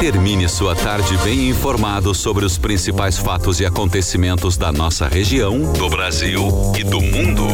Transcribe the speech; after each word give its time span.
Termine 0.00 0.48
sua 0.48 0.74
tarde 0.74 1.14
bem 1.18 1.50
informado 1.50 2.14
sobre 2.14 2.42
os 2.42 2.56
principais 2.56 3.18
fatos 3.18 3.60
e 3.60 3.66
acontecimentos 3.66 4.56
da 4.56 4.72
nossa 4.72 5.06
região, 5.06 5.74
do 5.74 5.90
Brasil 5.90 6.48
e 6.74 6.82
do 6.82 7.02
mundo. 7.02 7.46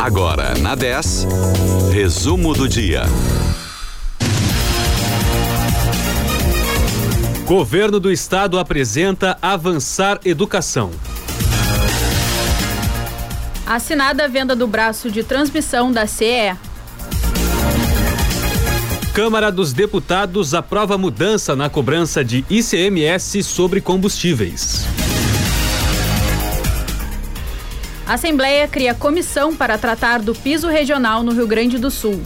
Agora, 0.00 0.56
na 0.58 0.76
10, 0.76 1.26
resumo 1.92 2.54
do 2.54 2.68
dia. 2.68 3.02
Governo 7.44 7.98
do 7.98 8.12
Estado 8.12 8.60
apresenta 8.60 9.36
Avançar 9.42 10.20
Educação. 10.24 10.92
Assinada 13.66 14.26
a 14.26 14.28
venda 14.28 14.54
do 14.54 14.68
braço 14.68 15.10
de 15.10 15.24
transmissão 15.24 15.90
da 15.90 16.06
CE. 16.06 16.56
Câmara 19.14 19.52
dos 19.52 19.74
Deputados 19.74 20.54
aprova 20.54 20.96
mudança 20.96 21.54
na 21.54 21.68
cobrança 21.68 22.24
de 22.24 22.46
ICMS 22.48 23.42
sobre 23.42 23.78
combustíveis. 23.78 24.86
A 28.06 28.14
Assembleia 28.14 28.66
cria 28.66 28.94
comissão 28.94 29.54
para 29.54 29.76
tratar 29.76 30.22
do 30.22 30.34
piso 30.34 30.66
regional 30.66 31.22
no 31.22 31.32
Rio 31.32 31.46
Grande 31.46 31.76
do 31.76 31.90
Sul. 31.90 32.22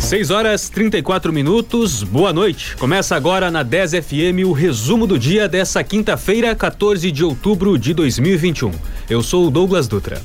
6 0.00 0.30
horas 0.30 0.70
34 0.70 1.30
minutos, 1.30 2.02
boa 2.02 2.32
noite. 2.32 2.74
Começa 2.76 3.14
agora 3.14 3.50
na 3.50 3.62
10 3.62 3.92
FM 3.92 4.46
o 4.46 4.52
resumo 4.52 5.06
do 5.06 5.18
dia 5.18 5.46
dessa 5.46 5.84
quinta-feira, 5.84 6.54
14 6.54 7.10
de 7.12 7.22
outubro 7.22 7.78
de 7.78 7.92
2021. 7.92 8.72
Eu 9.10 9.22
sou 9.22 9.46
o 9.46 9.50
Douglas 9.50 9.86
Dutra. 9.86 10.22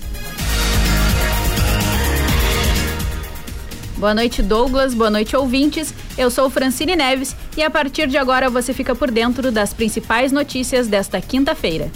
Boa 3.99 4.13
noite, 4.13 4.41
Douglas. 4.41 4.94
Boa 4.94 5.09
noite, 5.09 5.35
ouvintes. 5.35 5.94
Eu 6.17 6.31
sou 6.31 6.49
Francine 6.49 6.95
Neves 6.95 7.35
e 7.57 7.62
a 7.62 7.70
partir 7.70 8.07
de 8.07 8.17
agora 8.17 8.49
você 8.49 8.73
fica 8.73 8.95
por 8.95 9.12
dentro 9.12 9.52
das 9.52 9.73
principais 9.73 10.32
notícias 10.32 10.87
desta 10.87 11.20
quinta-feira. 11.20 11.91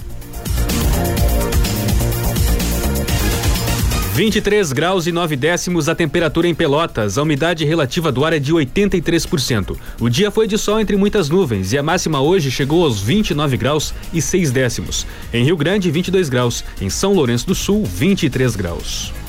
23 4.13 4.73
graus 4.73 5.07
e 5.07 5.13
9 5.13 5.37
décimos 5.37 5.87
a 5.87 5.95
temperatura 5.95 6.45
em 6.45 6.53
Pelotas. 6.53 7.17
A 7.17 7.23
umidade 7.23 7.63
relativa 7.63 8.11
do 8.11 8.25
ar 8.25 8.33
é 8.33 8.39
de 8.39 8.53
83%. 8.53 9.77
O 9.97 10.09
dia 10.09 10.29
foi 10.29 10.45
de 10.45 10.57
sol 10.57 10.81
entre 10.81 10.97
muitas 10.97 11.29
nuvens 11.29 11.71
e 11.71 11.77
a 11.77 11.83
máxima 11.83 12.21
hoje 12.21 12.51
chegou 12.51 12.83
aos 12.83 13.01
29 13.01 13.55
graus 13.55 13.93
e 14.11 14.21
6 14.21 14.51
décimos. 14.51 15.07
Em 15.33 15.45
Rio 15.45 15.55
Grande, 15.55 15.89
22 15.89 16.27
graus. 16.27 16.65
Em 16.81 16.89
São 16.89 17.13
Lourenço 17.13 17.47
do 17.47 17.55
Sul, 17.55 17.85
23 17.85 18.57
graus. 18.57 19.22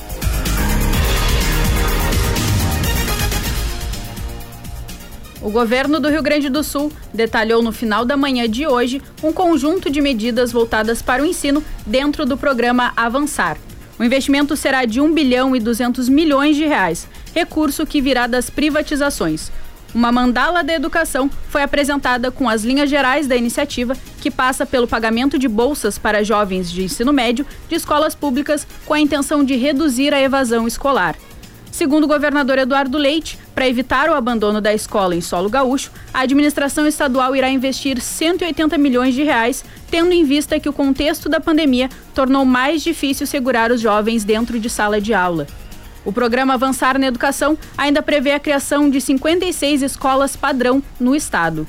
O 5.45 5.51
governo 5.51 6.01
do 6.01 6.09
Rio 6.09 6.23
Grande 6.23 6.49
do 6.49 6.65
Sul 6.65 6.91
detalhou 7.13 7.63
no 7.63 7.71
final 7.71 8.03
da 8.03 8.17
manhã 8.17 8.49
de 8.49 8.67
hoje 8.67 9.03
um 9.23 9.31
conjunto 9.31 9.91
de 9.91 10.01
medidas 10.01 10.51
voltadas 10.51 11.03
para 11.03 11.23
o 11.23 11.27
ensino 11.27 11.63
dentro 11.85 12.25
do 12.25 12.39
programa 12.39 12.95
Avançar. 12.97 13.59
O 13.99 14.03
investimento 14.03 14.57
será 14.57 14.87
de 14.87 15.03
1 15.03 15.13
bilhão 15.13 15.55
e 15.55 15.61
200 15.61 16.09
milhões 16.09 16.57
de 16.57 16.65
reais, 16.65 17.07
recurso 17.35 17.85
que 17.85 18.01
virá 18.01 18.27
das 18.27 18.49
privatizações. 18.49 19.53
Uma 19.95 20.11
mandala 20.11 20.65
da 20.65 20.73
educação 20.73 21.31
foi 21.51 21.63
apresentada 21.63 22.31
com 22.31 22.49
as 22.49 22.65
linhas 22.65 22.89
gerais 22.89 23.27
da 23.27 23.37
iniciativa, 23.37 23.95
que 24.23 24.31
passa 24.31 24.65
pelo 24.65 24.89
pagamento 24.89 25.39
de 25.39 25.47
bolsas 25.47 25.99
para 25.99 26.25
jovens 26.25 26.73
de 26.73 26.85
ensino 26.85 27.13
médio 27.13 27.47
de 27.69 27.75
escolas 27.75 28.15
públicas 28.15 28.67
com 28.87 28.95
a 28.95 29.01
intenção 29.01 29.45
de 29.45 29.57
reduzir 29.57 30.15
a 30.15 30.23
evasão 30.23 30.67
escolar. 30.67 31.15
Segundo 31.75 32.05
o 32.05 32.07
governador 32.07 32.57
Eduardo 32.57 32.97
Leite, 32.97 33.37
para 33.53 33.67
evitar 33.67 34.09
o 34.09 34.15
abandono 34.15 34.61
da 34.61 34.73
escola 34.73 35.17
em 35.17 35.21
solo 35.21 35.51
gaúcho, 35.51 35.91
a 36.15 36.21
administração 36.21 36.87
estadual 36.87 37.35
irá 37.35 37.51
investir 37.51 38.01
180 38.01 38.79
milhões 38.79 39.13
de 39.13 39.25
reais, 39.25 39.65
tendo 39.91 40.13
em 40.13 40.25
vista 40.25 40.61
que 40.61 40.69
o 40.69 40.73
contexto 40.73 41.29
da 41.29 41.41
pandemia 41.41 41.91
tornou 42.15 42.45
mais 42.45 42.81
difícil 42.81 43.27
segurar 43.27 43.73
os 43.73 43.81
jovens 43.81 44.23
dentro 44.23 44.61
de 44.61 44.71
sala 44.71 45.01
de 45.01 45.13
aula. 45.13 45.49
O 46.05 46.13
programa 46.13 46.55
Avançar 46.55 46.97
na 46.97 47.09
Educação 47.09 47.59
ainda 47.77 48.01
prevê 48.01 48.31
a 48.31 48.39
criação 48.39 48.89
de 48.89 49.01
56 49.01 49.83
escolas 49.83 50.37
padrão 50.37 50.81
no 51.01 51.13
estado. 51.13 51.67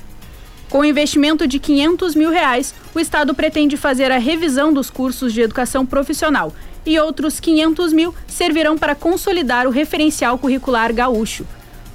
Com 0.69 0.85
investimento 0.85 1.47
de 1.47 1.57
500 1.57 2.13
mil 2.13 2.29
reais, 2.29 2.75
o 2.93 2.99
Estado 2.99 3.33
pretende 3.33 3.75
fazer 3.75 4.11
a 4.11 4.17
revisão 4.17 4.71
dos 4.71 4.89
cursos 4.89 5.33
de 5.33 5.41
educação 5.41 5.85
profissional 5.85 6.53
e 6.85 6.99
outros 6.99 7.39
500 7.39 7.93
mil 7.93 8.13
servirão 8.27 8.77
para 8.77 8.95
consolidar 8.95 9.67
o 9.67 9.71
referencial 9.71 10.37
curricular 10.37 10.93
gaúcho. 10.93 11.45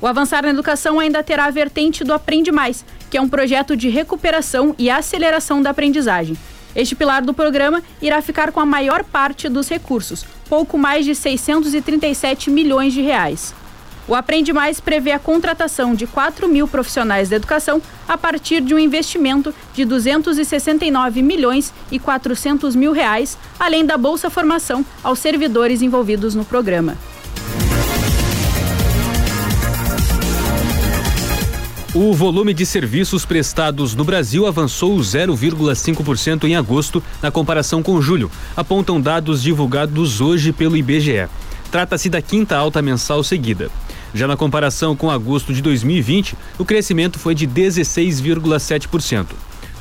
O 0.01 0.07
Avançar 0.07 0.43
na 0.43 0.51
Educação 0.51 0.99
ainda 0.99 1.23
terá 1.23 1.45
a 1.45 1.51
vertente 1.51 2.03
do 2.03 2.13
Aprende 2.13 2.51
Mais, 2.51 2.85
que 3.11 3.19
é 3.19 3.21
um 3.21 3.29
projeto 3.29 3.77
de 3.77 3.89
recuperação 3.89 4.75
e 4.79 4.89
aceleração 4.89 5.61
da 5.61 5.71
aprendizagem. 5.71 6.37
Este 6.75 6.95
pilar 6.95 7.23
do 7.23 7.35
programa 7.35 7.83
irá 8.01 8.23
ficar 8.23 8.53
com 8.53 8.61
a 8.61 8.67
maior 8.67 9.05
parte 9.05 9.49
dos 9.49 9.69
recursos, 9.69 10.25
pouco 10.49 10.79
mais 10.79 11.05
de 11.05 11.15
637 11.15 12.49
milhões 12.51 12.93
de 12.93 13.03
reais. 13.03 13.55
O 14.09 14.15
Aprende 14.15 14.53
Mais 14.53 14.81
prevê 14.81 15.13
a 15.13 15.19
contratação 15.19 15.95
de 15.95 16.07
4 16.07 16.49
mil 16.49 16.67
profissionais 16.67 17.29
da 17.29 17.37
educação 17.37 17.81
a 18.09 18.19
partir 18.19 18.61
de 18.61 18.75
um 18.75 18.79
investimento 18.79 19.55
de 19.75 19.85
269 19.85 21.23
milhões 21.23 21.73
e 21.91 21.99
400 21.99 22.75
mil 22.75 22.93
reais, 22.93 23.39
além 23.59 23.85
da 23.85 23.97
Bolsa 23.97 24.29
Formação 24.29 24.85
aos 25.03 25.19
servidores 25.19 25.83
envolvidos 25.83 26.35
no 26.35 26.45
programa. 26.45 26.97
O 31.93 32.13
volume 32.15 32.55
de 32.55 32.65
serviços 32.65 33.25
prestados 33.25 33.97
no 33.97 34.05
Brasil 34.05 34.47
avançou 34.47 34.97
0,5% 34.99 36.45
em 36.45 36.55
agosto, 36.55 37.03
na 37.21 37.33
comparação 37.33 37.83
com 37.83 38.01
julho, 38.01 38.31
apontam 38.57 39.01
dados 39.01 39.43
divulgados 39.43 40.21
hoje 40.21 40.53
pelo 40.53 40.77
IBGE. 40.77 41.29
Trata-se 41.69 42.09
da 42.09 42.23
quinta 42.23 42.57
alta 42.57 42.81
mensal 42.81 43.25
seguida. 43.25 43.73
Já 44.15 44.27
na 44.27 44.37
comparação 44.37 44.97
com 44.97 45.11
agosto 45.11 45.53
de 45.53 45.63
2020, 45.63 46.37
o 46.59 46.65
crescimento 46.65 47.19
foi 47.19 47.35
de 47.35 47.47
16,7%. 47.47 49.27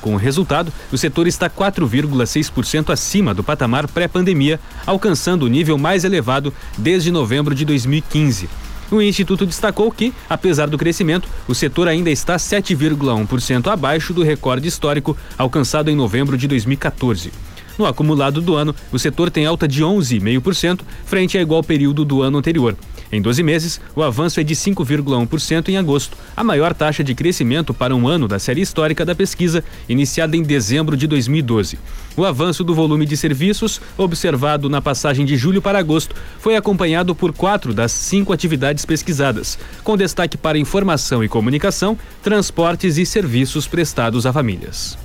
Com 0.02 0.14
o 0.14 0.18
resultado, 0.18 0.72
o 0.92 0.98
setor 0.98 1.28
está 1.28 1.50
4,6% 1.50 2.92
acima 2.92 3.34
do 3.34 3.44
patamar 3.44 3.88
pré-pandemia, 3.88 4.60
alcançando 4.86 5.44
o 5.44 5.50
nível 5.50 5.78
mais 5.78 6.04
elevado 6.04 6.54
desde 6.78 7.12
novembro 7.12 7.54
de 7.54 7.66
2015. 7.66 8.50
O 8.92 9.02
Instituto 9.02 9.46
destacou 9.46 9.92
que, 9.92 10.14
apesar 10.28 10.68
do 10.68 10.78
crescimento, 10.78 11.28
o 11.48 11.54
setor 11.54 11.88
ainda 11.88 12.10
está 12.10 12.38
7,1% 12.38 13.68
abaixo 13.68 14.14
do 14.14 14.24
recorde 14.24 14.68
histórico 14.68 15.16
alcançado 15.38 15.92
em 15.92 15.96
novembro 15.96 16.38
de 16.38 16.48
2014. 16.48 17.32
No 17.80 17.86
acumulado 17.86 18.42
do 18.42 18.56
ano, 18.58 18.76
o 18.92 19.00
setor 19.00 19.32
tem 19.32 19.46
alta 19.46 19.66
de 19.66 19.82
11,5% 19.82 20.82
frente 21.06 21.38
a 21.38 21.42
igual 21.42 21.64
período 21.64 22.04
do 22.04 22.22
ano 22.22 22.38
anterior. 22.38 22.76
Em 23.10 23.22
12 23.22 23.42
meses, 23.42 23.80
o 23.96 24.04
avanço 24.04 24.38
é 24.42 24.44
de 24.44 24.54
5,1% 24.54 25.70
em 25.70 25.78
agosto, 25.78 26.18
a 26.36 26.44
maior 26.44 26.74
taxa 26.74 27.06
de 27.06 27.16
crescimento 27.16 27.74
para 27.74 27.96
um 27.96 28.06
ano 28.06 28.28
da 28.28 28.38
série 28.38 28.60
histórica 28.60 29.06
da 29.06 29.16
pesquisa, 29.16 29.64
iniciada 29.88 30.36
em 30.36 30.44
dezembro 30.44 30.98
de 30.98 31.08
2012. 31.08 31.80
O 32.18 32.26
avanço 32.26 32.66
do 32.66 32.76
volume 32.76 33.06
de 33.06 33.16
serviços, 33.16 33.80
observado 33.98 34.70
na 34.70 34.82
passagem 34.82 35.26
de 35.26 35.38
julho 35.38 35.62
para 35.62 35.80
agosto, 35.80 36.14
foi 36.38 36.58
acompanhado 36.58 37.16
por 37.16 37.32
quatro 37.32 37.74
das 37.74 37.94
cinco 37.94 38.34
atividades 38.34 38.84
pesquisadas, 38.84 39.58
com 39.86 39.96
destaque 39.96 40.38
para 40.38 40.60
informação 40.60 41.24
e 41.24 41.30
comunicação, 41.30 41.98
transportes 42.22 42.98
e 42.98 43.06
serviços 43.06 43.68
prestados 43.68 44.26
a 44.26 44.34
famílias. 44.34 44.98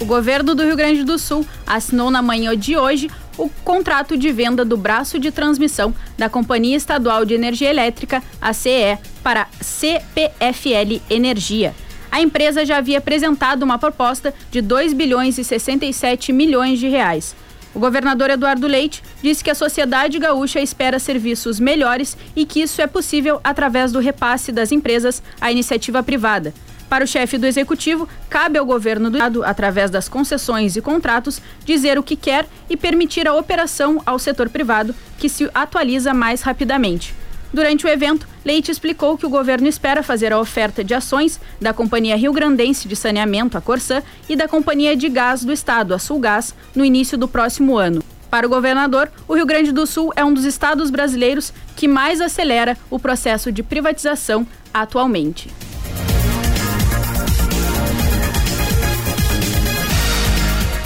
O 0.00 0.06
governo 0.06 0.54
do 0.54 0.64
Rio 0.64 0.76
Grande 0.76 1.04
do 1.04 1.18
Sul 1.18 1.46
assinou 1.66 2.10
na 2.10 2.22
manhã 2.22 2.56
de 2.56 2.74
hoje 2.74 3.10
o 3.36 3.50
contrato 3.62 4.16
de 4.16 4.32
venda 4.32 4.64
do 4.64 4.74
braço 4.74 5.18
de 5.18 5.30
transmissão 5.30 5.94
da 6.16 6.26
Companhia 6.26 6.74
Estadual 6.74 7.26
de 7.26 7.34
Energia 7.34 7.68
Elétrica, 7.68 8.22
a 8.40 8.54
CE, 8.54 8.98
para 9.22 9.46
CPFL 9.60 11.02
Energia. 11.10 11.74
A 12.10 12.18
empresa 12.18 12.64
já 12.64 12.78
havia 12.78 12.96
apresentado 12.96 13.62
uma 13.62 13.78
proposta 13.78 14.32
de 14.50 14.62
2 14.62 14.94
bilhões 14.94 15.36
e 15.36 15.44
67 15.44 16.32
milhões 16.32 16.78
de 16.78 16.88
reais. 16.88 17.36
O 17.74 17.78
governador 17.78 18.30
Eduardo 18.30 18.66
Leite 18.66 19.02
disse 19.22 19.44
que 19.44 19.50
a 19.50 19.54
sociedade 19.54 20.18
gaúcha 20.18 20.60
espera 20.60 20.98
serviços 20.98 21.60
melhores 21.60 22.16
e 22.34 22.46
que 22.46 22.62
isso 22.62 22.80
é 22.80 22.86
possível 22.86 23.38
através 23.44 23.92
do 23.92 24.00
repasse 24.00 24.50
das 24.50 24.72
empresas 24.72 25.22
à 25.38 25.52
iniciativa 25.52 26.02
privada. 26.02 26.54
Para 26.90 27.04
o 27.04 27.06
chefe 27.06 27.38
do 27.38 27.46
executivo, 27.46 28.08
cabe 28.28 28.58
ao 28.58 28.66
governo 28.66 29.10
do 29.10 29.16
estado, 29.16 29.44
através 29.44 29.92
das 29.92 30.08
concessões 30.08 30.74
e 30.74 30.82
contratos, 30.82 31.40
dizer 31.64 31.96
o 31.96 32.02
que 32.02 32.16
quer 32.16 32.48
e 32.68 32.76
permitir 32.76 33.28
a 33.28 33.34
operação 33.34 34.02
ao 34.04 34.18
setor 34.18 34.48
privado, 34.48 34.92
que 35.16 35.28
se 35.28 35.48
atualiza 35.54 36.12
mais 36.12 36.42
rapidamente. 36.42 37.14
Durante 37.54 37.86
o 37.86 37.88
evento, 37.88 38.26
Leite 38.44 38.72
explicou 38.72 39.16
que 39.16 39.24
o 39.24 39.30
governo 39.30 39.68
espera 39.68 40.02
fazer 40.02 40.32
a 40.32 40.40
oferta 40.40 40.82
de 40.82 40.92
ações 40.92 41.40
da 41.60 41.72
Companhia 41.72 42.16
Rio 42.16 42.32
Grandense 42.32 42.88
de 42.88 42.96
Saneamento, 42.96 43.56
a 43.56 43.60
Corsã, 43.60 44.02
e 44.28 44.34
da 44.34 44.48
Companhia 44.48 44.96
de 44.96 45.08
Gás 45.08 45.44
do 45.44 45.52
Estado, 45.52 45.94
a 45.94 45.98
Sulgás, 45.98 46.52
no 46.74 46.84
início 46.84 47.16
do 47.16 47.28
próximo 47.28 47.78
ano. 47.78 48.02
Para 48.28 48.48
o 48.48 48.50
governador, 48.50 49.12
o 49.28 49.34
Rio 49.34 49.46
Grande 49.46 49.70
do 49.70 49.86
Sul 49.86 50.12
é 50.16 50.24
um 50.24 50.34
dos 50.34 50.44
estados 50.44 50.90
brasileiros 50.90 51.52
que 51.76 51.86
mais 51.86 52.20
acelera 52.20 52.76
o 52.90 52.98
processo 52.98 53.52
de 53.52 53.62
privatização 53.62 54.44
atualmente. 54.74 55.50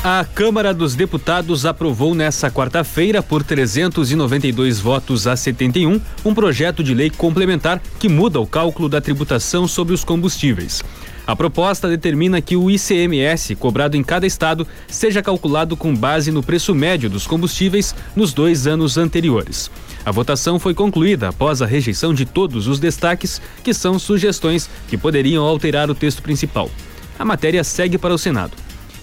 A 0.07 0.23
Câmara 0.23 0.75
dos 0.75 0.95
Deputados 0.95 1.65
aprovou 1.65 2.15
nesta 2.15 2.51
quarta-feira, 2.51 3.23
por 3.23 3.43
392 3.43 4.79
votos 4.79 5.27
a 5.27 5.35
71, 5.35 5.99
um 6.23 6.35
projeto 6.35 6.85
de 6.85 6.93
lei 6.93 7.09
complementar 7.09 7.81
que 7.99 8.07
muda 8.07 8.39
o 8.39 8.47
cálculo 8.47 8.87
da 8.87 9.01
tributação 9.01 9.67
sobre 9.67 9.95
os 9.95 10.05
combustíveis. 10.05 10.83
A 11.27 11.35
proposta 11.35 11.89
determina 11.89 12.43
que 12.43 12.55
o 12.55 12.71
ICMS 12.71 13.55
cobrado 13.55 13.97
em 13.97 14.05
cada 14.05 14.27
estado 14.27 14.69
seja 14.87 15.23
calculado 15.23 15.75
com 15.75 15.97
base 15.97 16.31
no 16.31 16.43
preço 16.43 16.75
médio 16.75 17.09
dos 17.09 17.27
combustíveis 17.27 17.95
nos 18.15 18.35
dois 18.35 18.67
anos 18.67 18.99
anteriores. 18.99 19.71
A 20.05 20.11
votação 20.11 20.59
foi 20.59 20.75
concluída 20.75 21.31
após 21.31 21.63
a 21.63 21.67
rejeição 21.67 22.13
de 22.13 22.27
todos 22.27 22.69
os 22.69 22.79
destaques, 22.79 23.41
que 23.63 23.73
são 23.73 23.99
sugestões 23.99 24.69
que 24.87 24.99
poderiam 24.99 25.43
alterar 25.43 25.91
o 25.91 25.95
texto 25.95 26.21
principal. 26.21 26.71
A 27.19 27.25
matéria 27.25 27.65
segue 27.65 27.97
para 27.97 28.13
o 28.13 28.19
Senado. 28.19 28.53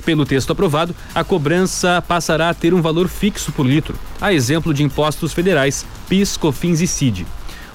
Pelo 0.05 0.25
texto 0.25 0.51
aprovado, 0.51 0.95
a 1.13 1.23
cobrança 1.23 2.01
passará 2.01 2.49
a 2.49 2.53
ter 2.53 2.73
um 2.73 2.81
valor 2.81 3.07
fixo 3.07 3.51
por 3.51 3.65
litro, 3.65 3.95
a 4.19 4.33
exemplo 4.33 4.73
de 4.73 4.83
impostos 4.83 5.31
federais, 5.31 5.85
PIS, 6.09 6.37
COFINS 6.37 6.81
e 6.81 6.87
CID. 6.87 7.27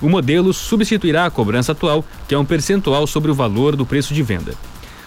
O 0.03 0.09
modelo 0.09 0.53
substituirá 0.53 1.25
a 1.25 1.31
cobrança 1.31 1.73
atual, 1.73 2.05
que 2.29 2.35
é 2.35 2.39
um 2.39 2.45
percentual 2.45 3.07
sobre 3.07 3.31
o 3.31 3.35
valor 3.35 3.77
do 3.77 3.87
preço 3.87 4.13
de 4.13 4.23
venda. 4.23 4.55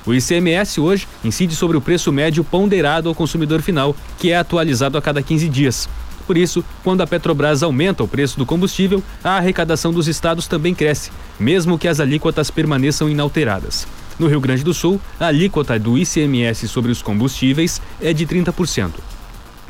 O 0.06 0.13
ICMS 0.13 0.80
hoje 0.80 1.07
incide 1.24 1.56
sobre 1.56 1.77
o 1.77 1.81
preço 1.81 2.12
médio 2.12 2.44
ponderado 2.44 3.10
ao 3.10 3.16
consumidor 3.16 3.62
final, 3.62 3.95
que 4.18 4.31
é 4.31 4.38
atualizado 4.38 4.98
a 4.98 5.01
cada 5.01 5.21
15 5.21 5.50
dias. 5.50 5.89
Por 6.25 6.38
isso, 6.38 6.63
quando 6.83 7.01
a 7.01 7.07
Petrobras 7.07 7.63
aumenta 7.63 8.04
o 8.04 8.07
preço 8.07 8.38
do 8.38 8.45
combustível, 8.45 9.04
a 9.24 9.38
arrecadação 9.38 9.92
dos 9.92 10.07
estados 10.07 10.48
também 10.48 10.74
cresce, 10.74 11.12
mesmo 11.39 11.77
que 11.77 11.88
as 11.88 12.00
alíquotas 12.00 12.50
permaneçam 12.50 13.10
inalteradas. 13.10 13.86
No 14.19 14.27
Rio 14.27 14.42
Grande 14.42 14.66
do 14.66 14.74
Sul, 14.74 15.00
a 15.18 15.27
alíquota 15.27 15.80
do 15.80 15.98
ICMS 15.98 16.68
sobre 16.68 16.92
os 16.92 17.01
combustíveis 17.01 17.81
é 18.01 18.12
de 18.12 18.27
30%. 18.27 18.92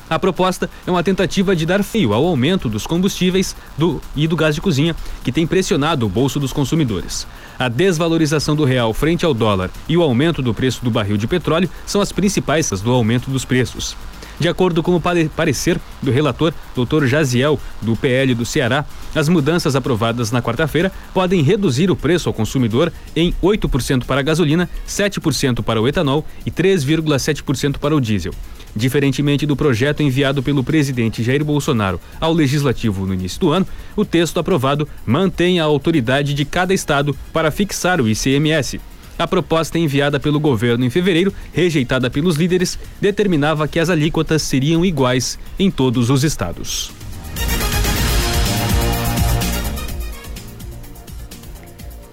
A 0.10 0.18
proposta 0.18 0.68
é 0.88 0.90
uma 0.90 1.04
tentativa 1.04 1.56
de 1.56 1.68
dar 1.68 1.84
feio 1.84 2.14
ao 2.14 2.26
aumento 2.26 2.68
dos 2.68 2.88
combustíveis 2.88 3.56
do, 3.78 4.02
e 4.16 4.28
do 4.28 4.36
gás 4.36 4.56
de 4.56 4.62
cozinha, 4.62 4.96
que 5.24 5.32
tem 5.32 5.46
pressionado 5.46 6.08
o 6.08 6.10
bolso 6.10 6.40
dos 6.40 6.52
consumidores. 6.52 7.28
A 7.60 7.70
desvalorização 7.70 8.56
do 8.56 8.66
real 8.66 8.92
frente 8.92 9.24
ao 9.24 9.36
dólar 9.36 9.70
e 9.88 9.96
o 9.96 10.02
aumento 10.02 10.42
do 10.42 10.52
preço 10.52 10.84
do 10.84 10.90
barril 10.90 11.16
de 11.16 11.28
petróleo 11.28 11.70
são 11.86 12.02
as 12.02 12.12
principais 12.12 12.72
do 12.82 12.92
aumento 12.92 13.30
dos 13.30 13.46
preços. 13.46 13.96
De 14.40 14.48
acordo 14.48 14.82
com 14.82 14.96
o 14.96 15.02
parecer 15.02 15.78
do 16.02 16.12
relator, 16.12 16.54
Dr. 16.74 17.06
Jaziel, 17.06 17.60
do 17.82 17.96
PL 17.96 18.34
do 18.34 18.46
Ceará, 18.46 18.86
as 19.14 19.28
mudanças 19.28 19.76
aprovadas 19.76 20.32
na 20.32 20.42
quarta-feira 20.42 20.92
podem 21.14 21.42
reduzir 21.42 21.92
o 21.92 21.96
preço 21.96 22.30
ao 22.30 22.34
consumidor 22.34 22.92
em 23.14 23.34
8% 23.44 24.06
para 24.06 24.22
a 24.22 24.24
gasolina, 24.24 24.70
7% 24.88 25.62
para 25.62 25.82
o 25.82 25.88
etanol 25.88 26.26
e 26.46 26.52
3,7% 26.52 27.80
para 27.80 27.96
o 27.96 28.00
diesel. 28.00 28.34
Diferentemente 28.74 29.46
do 29.46 29.58
projeto 29.58 30.04
enviado 30.04 30.42
pelo 30.42 30.64
presidente 30.64 31.24
Jair 31.24 31.44
Bolsonaro 31.44 32.00
ao 32.20 32.32
legislativo 32.32 33.06
no 33.06 33.14
início 33.14 33.42
do 33.42 33.52
ano, 33.52 33.68
o 33.96 34.06
texto 34.06 34.40
aprovado 34.40 34.88
mantém 35.06 35.60
a 35.60 35.66
autoridade 35.66 36.34
de 36.34 36.46
cada 36.46 36.74
estado 36.74 37.18
para 37.34 37.52
fixar 37.52 38.00
o 38.00 38.08
ICMS. 38.08 38.80
A 39.20 39.28
proposta 39.28 39.78
enviada 39.78 40.18
pelo 40.18 40.40
governo 40.40 40.86
em 40.86 40.90
fevereiro, 40.90 41.34
rejeitada 41.52 42.10
pelos 42.10 42.38
líderes, 42.38 42.80
determinava 43.02 43.68
que 43.68 43.78
as 43.78 43.90
alíquotas 43.90 44.42
seriam 44.42 44.86
iguais 44.86 45.38
em 45.60 45.70
todos 45.70 46.10
os 46.10 46.24
estados. 46.24 46.90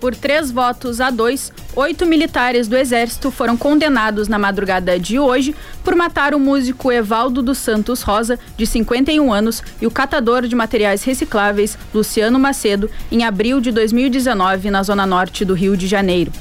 Por 0.00 0.17
três 0.17 0.50
votos 0.50 1.00
a 1.00 1.11
dois, 1.11 1.53
oito 1.76 2.05
militares 2.05 2.67
do 2.67 2.76
Exército 2.76 3.31
foram 3.31 3.56
condenados 3.56 4.26
na 4.26 4.38
madrugada 4.38 4.99
de 4.99 5.17
hoje 5.17 5.55
por 5.85 5.94
matar 5.94 6.35
o 6.35 6.41
músico 6.41 6.91
Evaldo 6.91 7.41
dos 7.41 7.59
Santos 7.59 8.02
Rosa, 8.02 8.37
de 8.56 8.67
51 8.67 9.32
anos, 9.32 9.62
e 9.81 9.87
o 9.87 9.93
catador 9.93 10.43
de 10.49 10.56
materiais 10.56 11.05
recicláveis 11.05 11.79
Luciano 11.94 12.37
Macedo, 12.37 12.91
em 13.12 13.23
abril 13.23 13.61
de 13.61 13.70
2019, 13.70 14.70
na 14.73 14.82
zona 14.82 15.06
norte 15.06 15.44
do 15.44 15.55
Rio 15.55 15.76
de 15.76 15.87
Janeiro. 15.87 16.32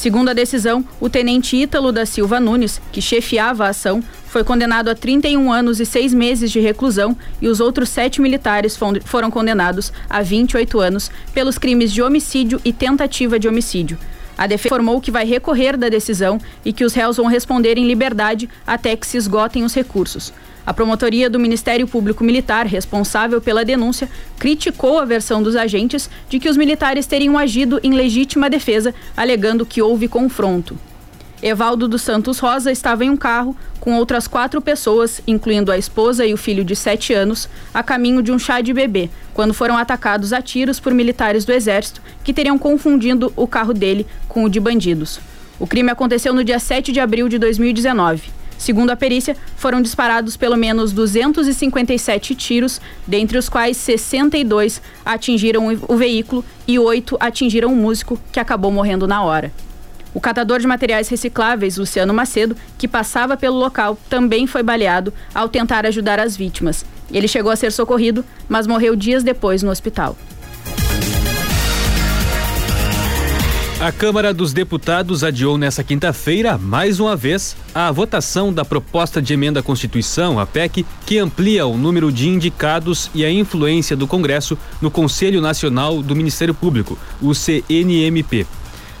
Segundo 0.00 0.30
a 0.30 0.32
decisão, 0.32 0.82
o 0.98 1.10
tenente 1.10 1.58
Ítalo 1.58 1.92
da 1.92 2.06
Silva 2.06 2.40
Nunes, 2.40 2.80
que 2.90 3.02
chefiava 3.02 3.66
a 3.66 3.68
ação, 3.68 4.02
foi 4.24 4.42
condenado 4.42 4.88
a 4.88 4.94
31 4.94 5.52
anos 5.52 5.78
e 5.78 5.84
seis 5.84 6.14
meses 6.14 6.50
de 6.50 6.58
reclusão 6.58 7.14
e 7.38 7.46
os 7.46 7.60
outros 7.60 7.90
sete 7.90 8.18
militares 8.18 8.78
foram 9.04 9.30
condenados 9.30 9.92
a 10.08 10.22
28 10.22 10.80
anos 10.80 11.10
pelos 11.34 11.58
crimes 11.58 11.92
de 11.92 12.00
homicídio 12.00 12.58
e 12.64 12.72
tentativa 12.72 13.38
de 13.38 13.46
homicídio. 13.46 13.98
A 14.38 14.46
defesa 14.46 14.74
informou 14.74 15.02
que 15.02 15.10
vai 15.10 15.26
recorrer 15.26 15.76
da 15.76 15.90
decisão 15.90 16.40
e 16.64 16.72
que 16.72 16.82
os 16.82 16.94
réus 16.94 17.18
vão 17.18 17.26
responder 17.26 17.76
em 17.76 17.86
liberdade 17.86 18.48
até 18.66 18.96
que 18.96 19.06
se 19.06 19.18
esgotem 19.18 19.64
os 19.64 19.74
recursos. 19.74 20.32
A 20.70 20.72
promotoria 20.72 21.28
do 21.28 21.40
Ministério 21.40 21.84
Público 21.84 22.22
Militar, 22.22 22.64
responsável 22.64 23.40
pela 23.40 23.64
denúncia, 23.64 24.08
criticou 24.38 25.00
a 25.00 25.04
versão 25.04 25.42
dos 25.42 25.56
agentes 25.56 26.08
de 26.28 26.38
que 26.38 26.48
os 26.48 26.56
militares 26.56 27.06
teriam 27.06 27.36
agido 27.36 27.80
em 27.82 27.92
legítima 27.92 28.48
defesa, 28.48 28.94
alegando 29.16 29.66
que 29.66 29.82
houve 29.82 30.06
confronto. 30.06 30.78
Evaldo 31.42 31.88
dos 31.88 32.02
Santos 32.02 32.38
Rosa 32.38 32.70
estava 32.70 33.04
em 33.04 33.10
um 33.10 33.16
carro 33.16 33.56
com 33.80 33.96
outras 33.96 34.28
quatro 34.28 34.60
pessoas, 34.60 35.20
incluindo 35.26 35.72
a 35.72 35.76
esposa 35.76 36.24
e 36.24 36.32
o 36.32 36.36
filho 36.36 36.64
de 36.64 36.76
sete 36.76 37.12
anos, 37.12 37.48
a 37.74 37.82
caminho 37.82 38.22
de 38.22 38.30
um 38.30 38.38
chá 38.38 38.60
de 38.60 38.72
bebê, 38.72 39.10
quando 39.34 39.52
foram 39.52 39.76
atacados 39.76 40.32
a 40.32 40.40
tiros 40.40 40.78
por 40.78 40.94
militares 40.94 41.44
do 41.44 41.52
Exército 41.52 42.00
que 42.22 42.32
teriam 42.32 42.56
confundido 42.56 43.32
o 43.34 43.48
carro 43.48 43.74
dele 43.74 44.06
com 44.28 44.44
o 44.44 44.48
de 44.48 44.60
bandidos. 44.60 45.18
O 45.58 45.66
crime 45.66 45.90
aconteceu 45.90 46.32
no 46.32 46.44
dia 46.44 46.60
7 46.60 46.92
de 46.92 47.00
abril 47.00 47.28
de 47.28 47.38
2019. 47.38 48.38
Segundo 48.60 48.90
a 48.90 48.96
perícia, 48.96 49.38
foram 49.56 49.80
disparados 49.80 50.36
pelo 50.36 50.54
menos 50.54 50.92
257 50.92 52.34
tiros, 52.34 52.78
dentre 53.06 53.38
os 53.38 53.48
quais 53.48 53.74
62 53.78 54.82
atingiram 55.02 55.74
o 55.88 55.96
veículo 55.96 56.44
e 56.68 56.78
oito 56.78 57.16
atingiram 57.18 57.72
o 57.72 57.74
músico, 57.74 58.20
que 58.30 58.38
acabou 58.38 58.70
morrendo 58.70 59.08
na 59.08 59.22
hora. 59.22 59.50
O 60.12 60.20
catador 60.20 60.58
de 60.58 60.66
materiais 60.66 61.08
recicláveis, 61.08 61.78
Luciano 61.78 62.12
Macedo, 62.12 62.54
que 62.76 62.86
passava 62.86 63.34
pelo 63.34 63.56
local, 63.56 63.96
também 64.10 64.46
foi 64.46 64.62
baleado 64.62 65.10
ao 65.34 65.48
tentar 65.48 65.86
ajudar 65.86 66.20
as 66.20 66.36
vítimas. 66.36 66.84
Ele 67.10 67.26
chegou 67.26 67.50
a 67.50 67.56
ser 67.56 67.72
socorrido, 67.72 68.22
mas 68.46 68.66
morreu 68.66 68.94
dias 68.94 69.22
depois 69.24 69.62
no 69.62 69.70
hospital. 69.70 70.14
A 73.80 73.90
Câmara 73.90 74.34
dos 74.34 74.52
Deputados 74.52 75.24
adiou 75.24 75.56
nesta 75.56 75.82
quinta-feira, 75.82 76.58
mais 76.58 77.00
uma 77.00 77.16
vez, 77.16 77.56
a 77.74 77.90
votação 77.90 78.52
da 78.52 78.62
proposta 78.62 79.22
de 79.22 79.32
emenda 79.32 79.60
à 79.60 79.62
Constituição, 79.62 80.38
a 80.38 80.44
PEC, 80.44 80.84
que 81.06 81.18
amplia 81.18 81.66
o 81.66 81.78
número 81.78 82.12
de 82.12 82.28
indicados 82.28 83.10
e 83.14 83.24
a 83.24 83.32
influência 83.32 83.96
do 83.96 84.06
Congresso 84.06 84.58
no 84.82 84.90
Conselho 84.90 85.40
Nacional 85.40 86.02
do 86.02 86.14
Ministério 86.14 86.52
Público, 86.52 86.98
o 87.22 87.34
CNMP. 87.34 88.46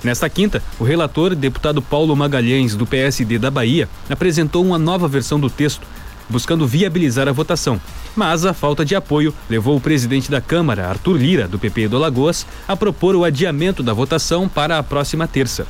Nesta 0.02 0.30
quinta, 0.30 0.62
o 0.78 0.84
relator, 0.84 1.34
deputado 1.34 1.82
Paulo 1.82 2.16
Magalhães, 2.16 2.74
do 2.74 2.86
PSD 2.86 3.38
da 3.38 3.50
Bahia, 3.50 3.86
apresentou 4.08 4.64
uma 4.64 4.78
nova 4.78 5.06
versão 5.06 5.38
do 5.38 5.50
texto, 5.50 5.86
buscando 6.30 6.66
viabilizar 6.66 7.28
a 7.28 7.32
votação, 7.32 7.80
mas 8.14 8.46
a 8.46 8.54
falta 8.54 8.84
de 8.84 8.94
apoio 8.94 9.34
levou 9.48 9.76
o 9.76 9.80
presidente 9.80 10.30
da 10.30 10.40
Câmara, 10.40 10.88
Arthur 10.88 11.16
Lira, 11.16 11.48
do 11.48 11.58
PP 11.58 11.88
do 11.88 11.96
Alagoas, 11.96 12.46
a 12.66 12.76
propor 12.76 13.14
o 13.16 13.24
adiamento 13.24 13.82
da 13.82 13.92
votação 13.92 14.48
para 14.48 14.78
a 14.78 14.82
próxima 14.82 15.26
terça. 15.26 15.66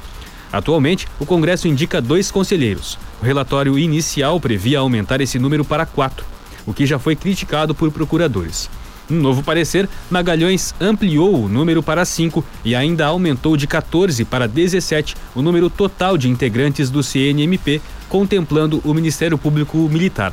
Atualmente, 0.53 1.07
o 1.19 1.27
Congresso 1.27 1.69
indica 1.69 2.01
dois 2.01 2.31
conselheiros. 2.31 2.99
O 3.23 3.25
relatório 3.25 3.79
inicial 3.79 4.41
previa 4.41 4.81
aumentar 4.81 5.21
esse 5.21 5.39
número 5.39 5.65
para 5.65 5.87
quatro, 5.87 6.27
o 6.67 6.75
que 6.75 6.87
já 6.87 6.99
foi 6.99 7.17
criticado 7.17 7.75
por 7.75 7.91
procuradores. 7.91 8.69
No 9.11 9.21
novo 9.21 9.43
parecer, 9.43 9.89
Magalhães 10.09 10.73
ampliou 10.81 11.45
o 11.45 11.49
número 11.49 11.83
para 11.83 12.05
cinco 12.05 12.45
e 12.65 12.77
ainda 12.77 13.07
aumentou 13.07 13.57
de 13.57 13.67
14 13.67 14.25
para 14.25 14.47
17 14.47 15.17
o 15.35 15.43
número 15.43 15.69
total 15.69 16.17
de 16.17 16.29
integrantes 16.29 16.91
do 16.91 17.03
CNMP, 17.03 17.83
contemplando 18.09 18.81
o 18.85 18.95
Ministério 18.95 19.37
Público 19.37 19.77
Militar. 19.89 20.33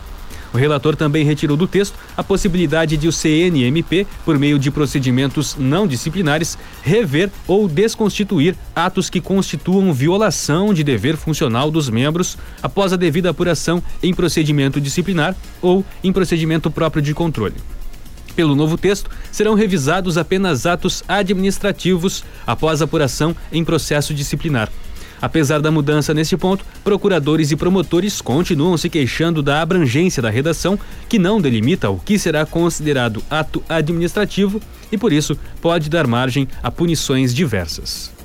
O 0.53 0.57
relator 0.57 0.95
também 0.95 1.25
retirou 1.25 1.57
do 1.57 1.67
texto 1.67 1.95
a 2.15 2.23
possibilidade 2.23 2.97
de 2.97 3.07
o 3.07 3.11
CNMP, 3.11 4.07
por 4.23 4.37
meio 4.39 4.57
de 4.57 4.71
procedimentos 4.71 5.55
não 5.57 5.87
disciplinares, 5.87 6.57
rever 6.81 7.29
ou 7.47 7.67
desconstituir 7.67 8.55
atos 8.75 9.09
que 9.09 9.21
constituam 9.21 9.93
violação 9.93 10.73
de 10.73 10.83
dever 10.83 11.17
funcional 11.17 11.69
dos 11.69 11.89
membros 11.89 12.37
após 12.61 12.93
a 12.93 12.97
devida 12.97 13.29
apuração 13.29 13.83
em 14.01 14.13
procedimento 14.13 14.79
disciplinar 14.79 15.35
ou 15.61 15.85
em 16.03 16.13
procedimento 16.13 16.71
próprio 16.71 17.01
de 17.01 17.13
controle. 17.13 17.55
Pelo 18.35 18.55
novo 18.55 18.77
texto, 18.77 19.09
serão 19.31 19.55
revisados 19.55 20.15
apenas 20.15 20.67
atos 20.67 21.03
administrativos 21.07 22.23
após 22.45 22.83
apuração 22.83 23.35
em 23.51 23.65
processo 23.65 24.13
disciplinar. 24.13 24.69
Apesar 25.21 25.59
da 25.61 25.71
mudança 25.71 26.13
neste 26.13 26.37
ponto, 26.37 26.65
procuradores 26.83 27.51
e 27.51 27.55
promotores 27.55 28.21
continuam 28.21 28.77
se 28.77 28.89
queixando 28.89 29.41
da 29.41 29.61
abrangência 29.61 30.21
da 30.21 30.29
redação, 30.29 30.77
que 31.09 31.17
não 31.17 31.41
delimita 31.41 31.89
o 31.89 31.99
que 31.99 32.19
será 32.19 32.45
considerado 32.45 33.23
ato 33.29 33.63
administrativo 33.67 34.61
e, 34.91 34.97
por 34.97 35.11
isso, 35.11 35.37
pode 35.61 35.89
dar 35.89 36.07
margem 36.07 36.47
a 36.61 36.71
punições 36.71 37.33
diversas. 37.33 38.15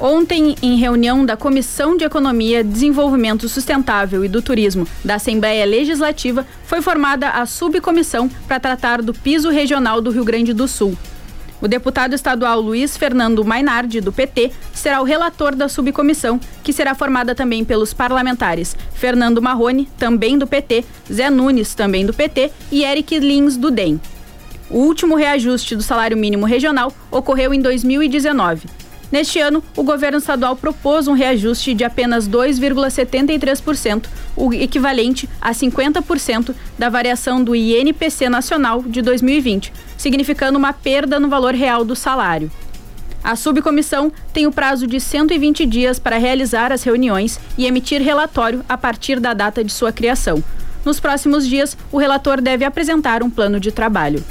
Ontem, 0.00 0.54
em 0.62 0.76
reunião 0.76 1.26
da 1.26 1.36
Comissão 1.36 1.96
de 1.96 2.04
Economia, 2.04 2.62
Desenvolvimento 2.62 3.48
Sustentável 3.48 4.24
e 4.24 4.28
do 4.28 4.40
Turismo 4.40 4.86
da 5.04 5.16
Assembleia 5.16 5.64
Legislativa, 5.64 6.46
foi 6.64 6.80
formada 6.80 7.30
a 7.30 7.44
subcomissão 7.44 8.28
para 8.46 8.60
tratar 8.60 9.02
do 9.02 9.12
piso 9.12 9.50
regional 9.50 10.00
do 10.00 10.12
Rio 10.12 10.24
Grande 10.24 10.52
do 10.52 10.68
Sul. 10.68 10.96
O 11.60 11.66
deputado 11.66 12.14
estadual 12.14 12.60
Luiz 12.60 12.96
Fernando 12.96 13.44
Mainardi, 13.44 14.00
do 14.00 14.12
PT, 14.12 14.52
será 14.72 15.00
o 15.00 15.04
relator 15.04 15.56
da 15.56 15.68
subcomissão, 15.68 16.40
que 16.62 16.72
será 16.72 16.94
formada 16.94 17.34
também 17.34 17.64
pelos 17.64 17.92
parlamentares 17.92 18.76
Fernando 18.94 19.42
Marrone, 19.42 19.88
também 19.98 20.38
do 20.38 20.46
PT, 20.46 20.84
Zé 21.12 21.28
Nunes, 21.30 21.74
também 21.74 22.06
do 22.06 22.14
PT, 22.14 22.52
e 22.70 22.84
Eric 22.84 23.18
Lins, 23.18 23.56
do 23.56 23.70
DEM. 23.70 24.00
O 24.70 24.78
último 24.78 25.16
reajuste 25.16 25.74
do 25.74 25.82
salário 25.82 26.16
mínimo 26.16 26.46
regional 26.46 26.92
ocorreu 27.10 27.52
em 27.52 27.60
2019. 27.60 28.68
Neste 29.10 29.40
ano, 29.40 29.62
o 29.74 29.82
governo 29.82 30.18
estadual 30.18 30.54
propôs 30.54 31.08
um 31.08 31.14
reajuste 31.14 31.72
de 31.72 31.82
apenas 31.82 32.28
2,73%, 32.28 34.06
o 34.36 34.52
equivalente 34.52 35.28
a 35.40 35.52
50% 35.52 36.54
da 36.78 36.90
variação 36.90 37.42
do 37.42 37.56
INPC 37.56 38.28
nacional 38.28 38.82
de 38.82 39.00
2020, 39.00 39.72
significando 39.96 40.58
uma 40.58 40.74
perda 40.74 41.18
no 41.18 41.28
valor 41.28 41.54
real 41.54 41.84
do 41.84 41.96
salário. 41.96 42.50
A 43.24 43.34
subcomissão 43.34 44.12
tem 44.32 44.46
o 44.46 44.52
prazo 44.52 44.86
de 44.86 45.00
120 45.00 45.66
dias 45.66 45.98
para 45.98 46.18
realizar 46.18 46.70
as 46.70 46.82
reuniões 46.82 47.40
e 47.56 47.66
emitir 47.66 48.02
relatório 48.02 48.64
a 48.68 48.76
partir 48.76 49.18
da 49.18 49.32
data 49.32 49.64
de 49.64 49.72
sua 49.72 49.90
criação. 49.90 50.42
Nos 50.84 51.00
próximos 51.00 51.46
dias, 51.46 51.76
o 51.90 51.98
relator 51.98 52.40
deve 52.40 52.64
apresentar 52.64 53.22
um 53.22 53.30
plano 53.30 53.58
de 53.58 53.72
trabalho. 53.72 54.22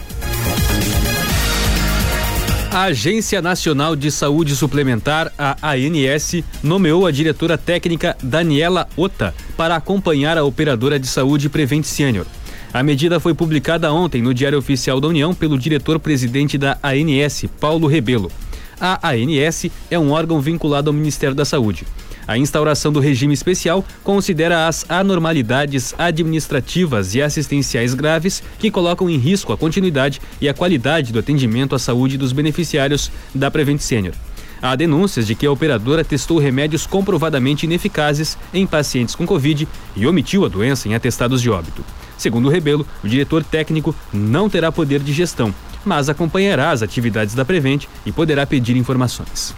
A 2.78 2.84
Agência 2.84 3.42
Nacional 3.42 3.96
de 3.96 4.12
Saúde 4.12 4.56
Suplementar, 4.56 5.34
a 5.36 5.72
ANS, 5.72 6.44
nomeou 6.62 7.08
a 7.08 7.12
diretora 7.12 7.58
técnica 7.58 8.16
Daniela 8.22 8.88
Ota 8.96 9.34
para 9.58 9.76
acompanhar 9.76 10.38
a 10.38 10.44
operadora 10.44 11.00
de 11.00 11.08
saúde 11.08 11.50
Prevent 11.50 11.84
Senior. 11.84 12.28
A 12.72 12.84
medida 12.84 13.20
foi 13.20 13.34
publicada 13.34 13.92
ontem 13.92 14.22
no 14.22 14.32
Diário 14.32 14.60
Oficial 14.60 15.02
da 15.02 15.08
União 15.08 15.34
pelo 15.34 15.58
diretor-presidente 15.58 16.56
da 16.56 16.78
ANS, 16.84 17.46
Paulo 17.60 17.88
Rebelo. 17.88 18.32
A 18.80 19.10
ANS 19.10 19.72
é 19.90 19.98
um 19.98 20.12
órgão 20.12 20.40
vinculado 20.40 20.92
ao 20.92 20.94
Ministério 20.94 21.34
da 21.34 21.46
Saúde. 21.46 21.84
A 22.28 22.38
instauração 22.38 22.92
do 22.92 23.00
regime 23.00 23.34
especial 23.34 23.86
considera 24.04 24.68
as 24.68 24.86
anormalidades 24.90 25.96
administrativas 25.98 27.16
e 27.16 27.22
assistenciais 27.22 27.94
graves 27.94 28.44
que 28.60 28.70
colocam 28.70 29.10
em 29.10 29.18
risco 29.18 29.54
a 29.54 29.58
continuidade 29.58 30.20
e 30.42 30.50
a 30.50 30.54
qualidade 30.54 31.14
do 31.14 31.20
atendimento 31.20 31.74
à 31.74 31.80
saúde 31.80 32.18
dos 32.18 32.34
beneficiários 32.34 33.10
da 33.34 33.50
Prevent 33.50 33.80
Senior. 33.80 34.14
Há 34.62 34.76
denúncias 34.76 35.26
de 35.26 35.36
que 35.36 35.46
a 35.46 35.52
operadora 35.52 36.04
testou 36.04 36.38
remédios 36.40 36.86
comprovadamente 36.86 37.66
ineficazes 37.66 38.38
em 38.54 38.68
pacientes 38.68 39.16
com 39.16 39.26
Covid 39.26 39.68
e 39.96 40.08
omitiu 40.08 40.44
a 40.44 40.50
doença 40.50 40.90
em 40.90 40.96
atestados 40.96 41.42
de 41.42 41.50
óbito. 41.50 41.86
Segundo 42.18 42.48
o 42.48 42.52
Rebelo, 42.52 42.86
o 43.04 43.08
diretor 43.08 43.44
técnico 43.44 43.96
não 44.12 44.50
terá 44.50 44.72
poder 44.72 45.00
de 45.00 45.14
gestão, 45.14 45.54
mas 45.86 46.10
acompanhará 46.10 46.72
as 46.72 46.82
atividades 46.82 47.36
da 47.36 47.46
Prevent 47.46 47.86
e 48.06 48.12
poderá 48.12 48.46
pedir 48.46 48.76
informações. 48.76 49.56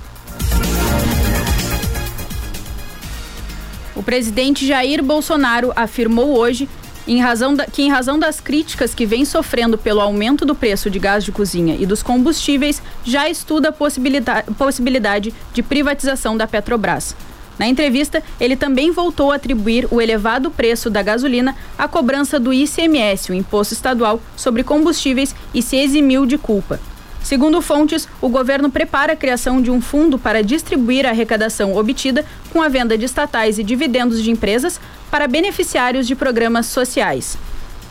Presidente 4.10 4.66
Jair 4.66 5.04
Bolsonaro 5.04 5.72
afirmou 5.76 6.36
hoje 6.36 6.68
em 7.08 7.22
razão 7.22 7.54
da, 7.54 7.68
que, 7.68 7.84
em 7.84 7.92
razão 7.92 8.18
das 8.18 8.40
críticas 8.40 8.96
que 8.96 9.06
vem 9.06 9.24
sofrendo 9.24 9.78
pelo 9.78 10.02
aumento 10.02 10.44
do 10.44 10.56
preço 10.56 10.90
de 10.90 10.98
gás 10.98 11.24
de 11.24 11.32
cozinha 11.32 11.76
e 11.80 11.86
dos 11.86 12.02
combustíveis, 12.02 12.82
já 13.06 13.30
estuda 13.30 13.70
a 13.70 13.72
possibilidade, 13.72 14.52
possibilidade 14.54 15.32
de 15.54 15.62
privatização 15.62 16.36
da 16.36 16.48
Petrobras. 16.48 17.16
Na 17.60 17.68
entrevista, 17.68 18.24
ele 18.42 18.56
também 18.56 18.90
voltou 18.90 19.32
a 19.32 19.36
atribuir 19.36 19.88
o 19.92 20.02
elevado 20.02 20.50
preço 20.50 20.90
da 20.90 21.04
gasolina 21.04 21.56
à 21.78 21.88
cobrança 21.88 22.40
do 22.40 22.52
ICMS, 22.52 23.32
o 23.32 23.36
Imposto 23.36 23.76
Estadual 23.76 24.20
sobre 24.36 24.64
Combustíveis, 24.64 25.36
e 25.54 25.62
se 25.62 25.76
eximiu 25.76 26.26
de 26.26 26.40
culpa. 26.40 26.80
Segundo 27.24 27.62
fontes, 27.62 28.08
o 28.22 28.30
governo 28.30 28.70
prepara 28.70 29.14
a 29.14 29.16
criação 29.16 29.62
de 29.62 29.70
um 29.70 29.82
fundo 29.82 30.18
para 30.18 30.42
distribuir 30.42 31.06
a 31.06 31.10
arrecadação 31.10 31.76
obtida 31.76 32.26
com 32.52 32.62
a 32.62 32.70
venda 32.70 32.98
de 32.98 33.06
estatais 33.06 33.60
e 33.60 33.64
dividendos 33.64 34.24
de 34.24 34.32
empresas 34.32 34.80
para 35.12 35.28
beneficiários 35.28 36.08
de 36.08 36.16
programas 36.16 36.66
sociais. 36.68 37.38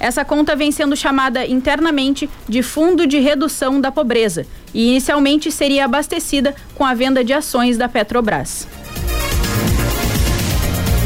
Essa 0.01 0.25
conta 0.25 0.55
vem 0.55 0.71
sendo 0.71 0.97
chamada 0.97 1.45
internamente 1.47 2.31
de 2.49 2.63
Fundo 2.63 3.07
de 3.07 3.19
Redução 3.19 3.81
da 3.81 3.91
Pobreza 3.91 4.47
e 4.73 4.89
inicialmente 4.89 5.51
seria 5.51 5.85
abastecida 5.85 6.55
com 6.75 6.85
a 6.85 6.95
venda 6.95 7.25
de 7.25 7.33
ações 7.33 7.77
da 7.77 7.89
Petrobras. 7.89 8.67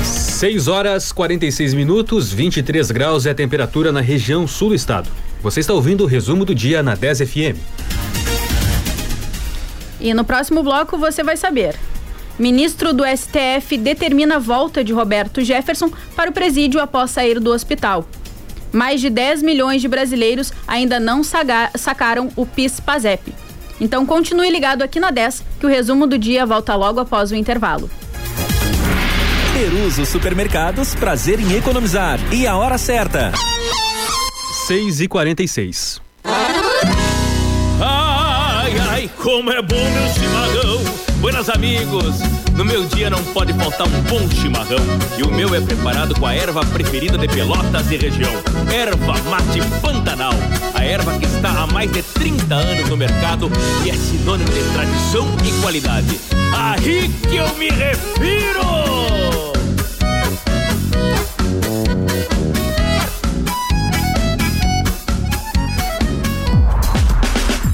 6 0.02 0.68
horas 0.68 1.12
46 1.12 1.72
minutos, 1.72 2.32
23 2.32 2.90
graus 2.90 3.26
é 3.26 3.30
a 3.30 3.34
temperatura 3.34 3.92
na 3.92 4.00
região 4.00 4.46
sul 4.46 4.70
do 4.70 4.74
estado. 4.74 5.08
Você 5.40 5.60
está 5.60 5.72
ouvindo 5.72 6.02
o 6.02 6.06
resumo 6.06 6.44
do 6.44 6.54
dia 6.54 6.82
na 6.82 6.94
10 6.94 7.20
FM. 7.20 8.01
E 10.02 10.12
no 10.12 10.24
próximo 10.24 10.64
bloco 10.64 10.98
você 10.98 11.22
vai 11.22 11.36
saber. 11.36 11.76
Ministro 12.36 12.92
do 12.92 13.04
STF 13.04 13.78
determina 13.78 14.36
a 14.36 14.38
volta 14.40 14.82
de 14.82 14.92
Roberto 14.92 15.42
Jefferson 15.42 15.90
para 16.16 16.28
o 16.28 16.32
presídio 16.32 16.80
após 16.80 17.12
sair 17.12 17.38
do 17.38 17.52
hospital. 17.52 18.06
Mais 18.72 19.00
de 19.00 19.08
10 19.08 19.42
milhões 19.42 19.80
de 19.80 19.86
brasileiros 19.86 20.52
ainda 20.66 20.98
não 20.98 21.22
sacaram 21.22 22.30
o 22.34 22.44
PIS-PASEP. 22.44 23.32
Então 23.80 24.04
continue 24.04 24.50
ligado 24.50 24.82
aqui 24.82 24.98
na 24.98 25.10
10, 25.10 25.44
que 25.60 25.66
o 25.66 25.68
resumo 25.68 26.06
do 26.06 26.18
dia 26.18 26.44
volta 26.44 26.74
logo 26.74 26.98
após 26.98 27.30
o 27.30 27.36
intervalo. 27.36 27.88
Peruso 29.52 30.04
Supermercados, 30.04 30.94
prazer 30.96 31.38
em 31.38 31.56
economizar. 31.56 32.18
E 32.32 32.46
a 32.46 32.56
hora 32.56 32.78
certa. 32.78 33.30
6 34.66 35.02
e 35.02 35.08
46 35.08 36.11
como 39.22 39.52
é 39.52 39.62
bom 39.62 39.76
meu 39.76 40.08
chimarrão. 40.12 40.80
Buenas 41.20 41.48
amigos, 41.48 42.18
no 42.56 42.64
meu 42.64 42.84
dia 42.86 43.08
não 43.08 43.22
pode 43.26 43.52
faltar 43.52 43.86
um 43.86 44.02
bom 44.02 44.28
chimarrão. 44.28 44.80
E 45.16 45.22
o 45.22 45.30
meu 45.30 45.54
é 45.54 45.60
preparado 45.60 46.18
com 46.18 46.26
a 46.26 46.34
erva 46.34 46.60
preferida 46.66 47.16
de 47.16 47.28
Pelotas 47.28 47.90
e 47.92 47.96
região. 47.96 48.32
Erva 48.70 49.14
mate 49.30 49.60
Pantanal. 49.80 50.34
A 50.74 50.84
erva 50.84 51.16
que 51.18 51.26
está 51.26 51.62
há 51.62 51.66
mais 51.68 51.90
de 51.92 52.02
30 52.02 52.52
anos 52.54 52.88
no 52.88 52.96
mercado 52.96 53.48
e 53.84 53.90
é 53.90 53.94
sinônimo 53.94 54.50
de 54.50 54.62
tradição 54.72 55.28
e 55.46 55.62
qualidade. 55.62 56.20
Aí 56.52 57.08
que 57.30 57.36
eu 57.36 57.48
me 57.54 57.70
refiro! 57.70 59.31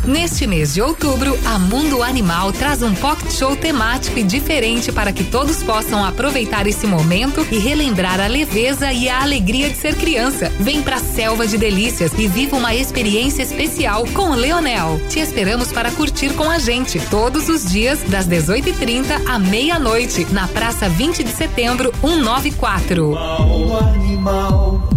Neste 0.08 0.46
mês 0.46 0.72
de 0.72 0.80
outubro, 0.80 1.38
a 1.44 1.58
Mundo 1.58 2.02
Animal 2.02 2.50
traz 2.50 2.82
um 2.82 2.94
pocket 2.94 3.30
show 3.30 3.54
temático 3.54 4.18
e 4.18 4.22
diferente 4.22 4.90
para 4.90 5.12
que 5.12 5.22
todos 5.22 5.62
possam 5.62 6.02
aproveitar 6.02 6.66
esse 6.66 6.86
momento 6.86 7.46
e 7.52 7.58
relembrar 7.58 8.18
a 8.18 8.26
leveza 8.26 8.90
e 8.90 9.06
a 9.06 9.20
alegria 9.20 9.68
de 9.68 9.76
ser 9.76 9.96
criança. 9.96 10.50
Vem 10.60 10.82
pra 10.82 10.96
Selva 10.96 11.46
de 11.46 11.58
Delícias 11.58 12.10
e 12.16 12.26
viva 12.26 12.56
uma 12.56 12.74
experiência 12.74 13.42
especial 13.42 14.06
com 14.14 14.30
o 14.30 14.34
Leonel. 14.34 14.98
Te 15.10 15.20
esperamos 15.20 15.70
para 15.70 15.90
curtir 15.90 16.32
com 16.32 16.50
a 16.50 16.58
gente 16.58 16.98
todos 17.10 17.50
os 17.50 17.66
dias 17.66 18.00
das 18.04 18.26
18h30 18.26 19.28
à 19.28 19.38
meia-noite 19.38 20.26
na 20.32 20.48
Praça 20.48 20.88
20 20.88 21.22
de 21.22 21.32
Setembro, 21.32 21.92
194. 22.00 23.14
Animal, 23.14 23.78
animal. 23.94 24.88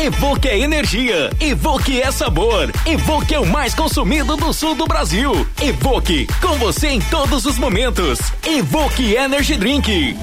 Evoque 0.00 0.46
é 0.48 0.56
energia, 0.56 1.28
Evoque 1.40 2.00
é 2.00 2.08
sabor, 2.12 2.70
Evoque 2.86 3.34
é 3.34 3.40
o 3.40 3.44
mais 3.44 3.74
consumido 3.74 4.36
do 4.36 4.52
sul 4.52 4.76
do 4.76 4.86
Brasil. 4.86 5.44
Evoque, 5.60 6.28
com 6.40 6.56
você 6.56 6.86
em 6.86 7.00
todos 7.00 7.44
os 7.44 7.58
momentos. 7.58 8.20
Evoque 8.46 9.16
Energy 9.16 9.56
Drink. 9.56 10.16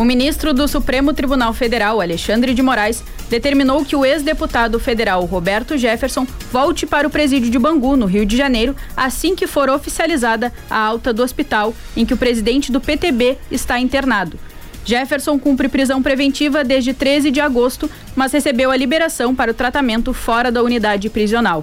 O 0.00 0.04
ministro 0.04 0.54
do 0.54 0.66
Supremo 0.66 1.12
Tribunal 1.12 1.52
Federal, 1.52 2.00
Alexandre 2.00 2.54
de 2.54 2.62
Moraes, 2.62 3.04
determinou 3.28 3.84
que 3.84 3.94
o 3.94 4.02
ex-deputado 4.02 4.80
federal 4.80 5.22
Roberto 5.26 5.76
Jefferson 5.76 6.26
volte 6.50 6.86
para 6.86 7.06
o 7.06 7.10
presídio 7.10 7.50
de 7.50 7.58
Bangu, 7.58 7.98
no 7.98 8.06
Rio 8.06 8.24
de 8.24 8.34
Janeiro, 8.34 8.74
assim 8.96 9.36
que 9.36 9.46
for 9.46 9.68
oficializada 9.68 10.54
a 10.70 10.78
alta 10.78 11.12
do 11.12 11.22
hospital 11.22 11.74
em 11.94 12.06
que 12.06 12.14
o 12.14 12.16
presidente 12.16 12.72
do 12.72 12.80
PTB 12.80 13.36
está 13.50 13.78
internado. 13.78 14.38
Jefferson 14.86 15.38
cumpre 15.38 15.68
prisão 15.68 16.02
preventiva 16.02 16.64
desde 16.64 16.94
13 16.94 17.30
de 17.30 17.42
agosto, 17.42 17.90
mas 18.16 18.32
recebeu 18.32 18.70
a 18.70 18.76
liberação 18.78 19.34
para 19.34 19.50
o 19.50 19.54
tratamento 19.54 20.14
fora 20.14 20.50
da 20.50 20.62
unidade 20.62 21.10
prisional. 21.10 21.62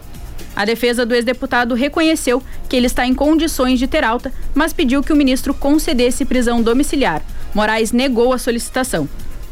A 0.56 0.64
defesa 0.64 1.08
do 1.08 1.16
ex-deputado 1.16 1.74
reconheceu 1.74 2.44
que 2.70 2.76
ele 2.76 2.86
está 2.86 3.04
em 3.04 3.16
condições 3.16 3.80
de 3.80 3.88
ter 3.88 4.04
alta, 4.04 4.32
mas 4.54 4.74
pediu 4.74 5.02
que 5.02 5.12
o 5.12 5.16
ministro 5.16 5.56
concedesse 5.56 6.24
prisão 6.24 6.62
domiciliar. 6.62 7.24
Moraes 7.58 7.92
negou 7.92 8.34
a 8.34 8.38
solicitação. 8.38 9.10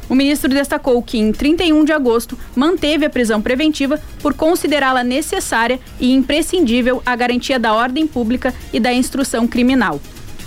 O 0.07 0.13
ministro 0.13 0.47
destacou 0.47 1.01
que, 1.01 1.17
em 1.17 1.31
31 1.31 1.83
de 1.83 1.91
agosto, 1.91 2.37
manteve 2.55 3.03
a 3.03 3.09
prisão 3.09 3.41
preventiva 3.41 3.99
por 4.21 4.35
considerá-la 4.35 5.03
necessária 5.03 5.79
e 5.99 6.13
imprescindível 6.13 7.01
à 7.03 7.15
garantia 7.15 7.57
da 7.57 7.73
ordem 7.73 8.05
pública 8.05 8.53
e 8.71 8.79
da 8.79 8.93
instrução 8.93 9.47
criminal. 9.47 9.99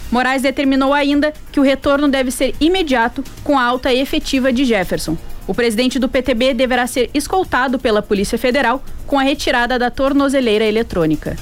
Moraes 0.09 0.43
determinou 0.43 0.95
ainda 0.95 1.35
que 1.51 1.59
o 1.59 1.65
retorno 1.65 2.07
deve 2.07 2.31
ser 2.31 2.55
imediato 2.61 3.25
com 3.43 3.59
a 3.59 3.65
alta 3.65 3.93
efetiva 3.93 4.53
de 4.53 4.65
Jefferson. 4.65 5.19
O 5.45 5.53
presidente 5.53 5.99
do 5.99 6.09
PTB 6.09 6.55
deverá 6.55 6.87
ser 6.87 7.11
escoltado 7.13 7.77
pela 7.77 8.01
Polícia 8.01 8.39
Federal 8.39 8.85
com 9.05 9.19
a 9.19 9.25
retirada 9.25 9.81
da 9.81 9.91
tornozeleira 9.91 10.65
eletrônica. 10.65 11.37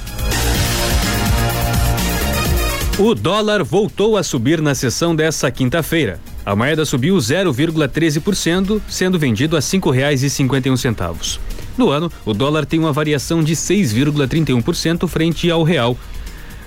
O 2.98 3.14
dólar 3.14 3.62
voltou 3.62 4.16
a 4.16 4.22
subir 4.22 4.62
na 4.62 4.74
sessão 4.74 5.14
dessa 5.14 5.50
quinta-feira. 5.50 6.18
A 6.46 6.56
moeda 6.56 6.82
subiu 6.87 7.14
0,13%, 7.16 8.80
sendo 8.88 9.18
vendido 9.18 9.54
a 9.54 9.61
R$ 9.61 9.66
5,51. 9.66 11.38
No 11.76 11.90
ano, 11.90 12.11
o 12.24 12.32
dólar 12.32 12.64
tem 12.64 12.80
uma 12.80 12.94
variação 12.94 13.44
de 13.44 13.54
6,31% 13.54 15.06
frente 15.06 15.50
ao 15.50 15.62
real. 15.62 15.94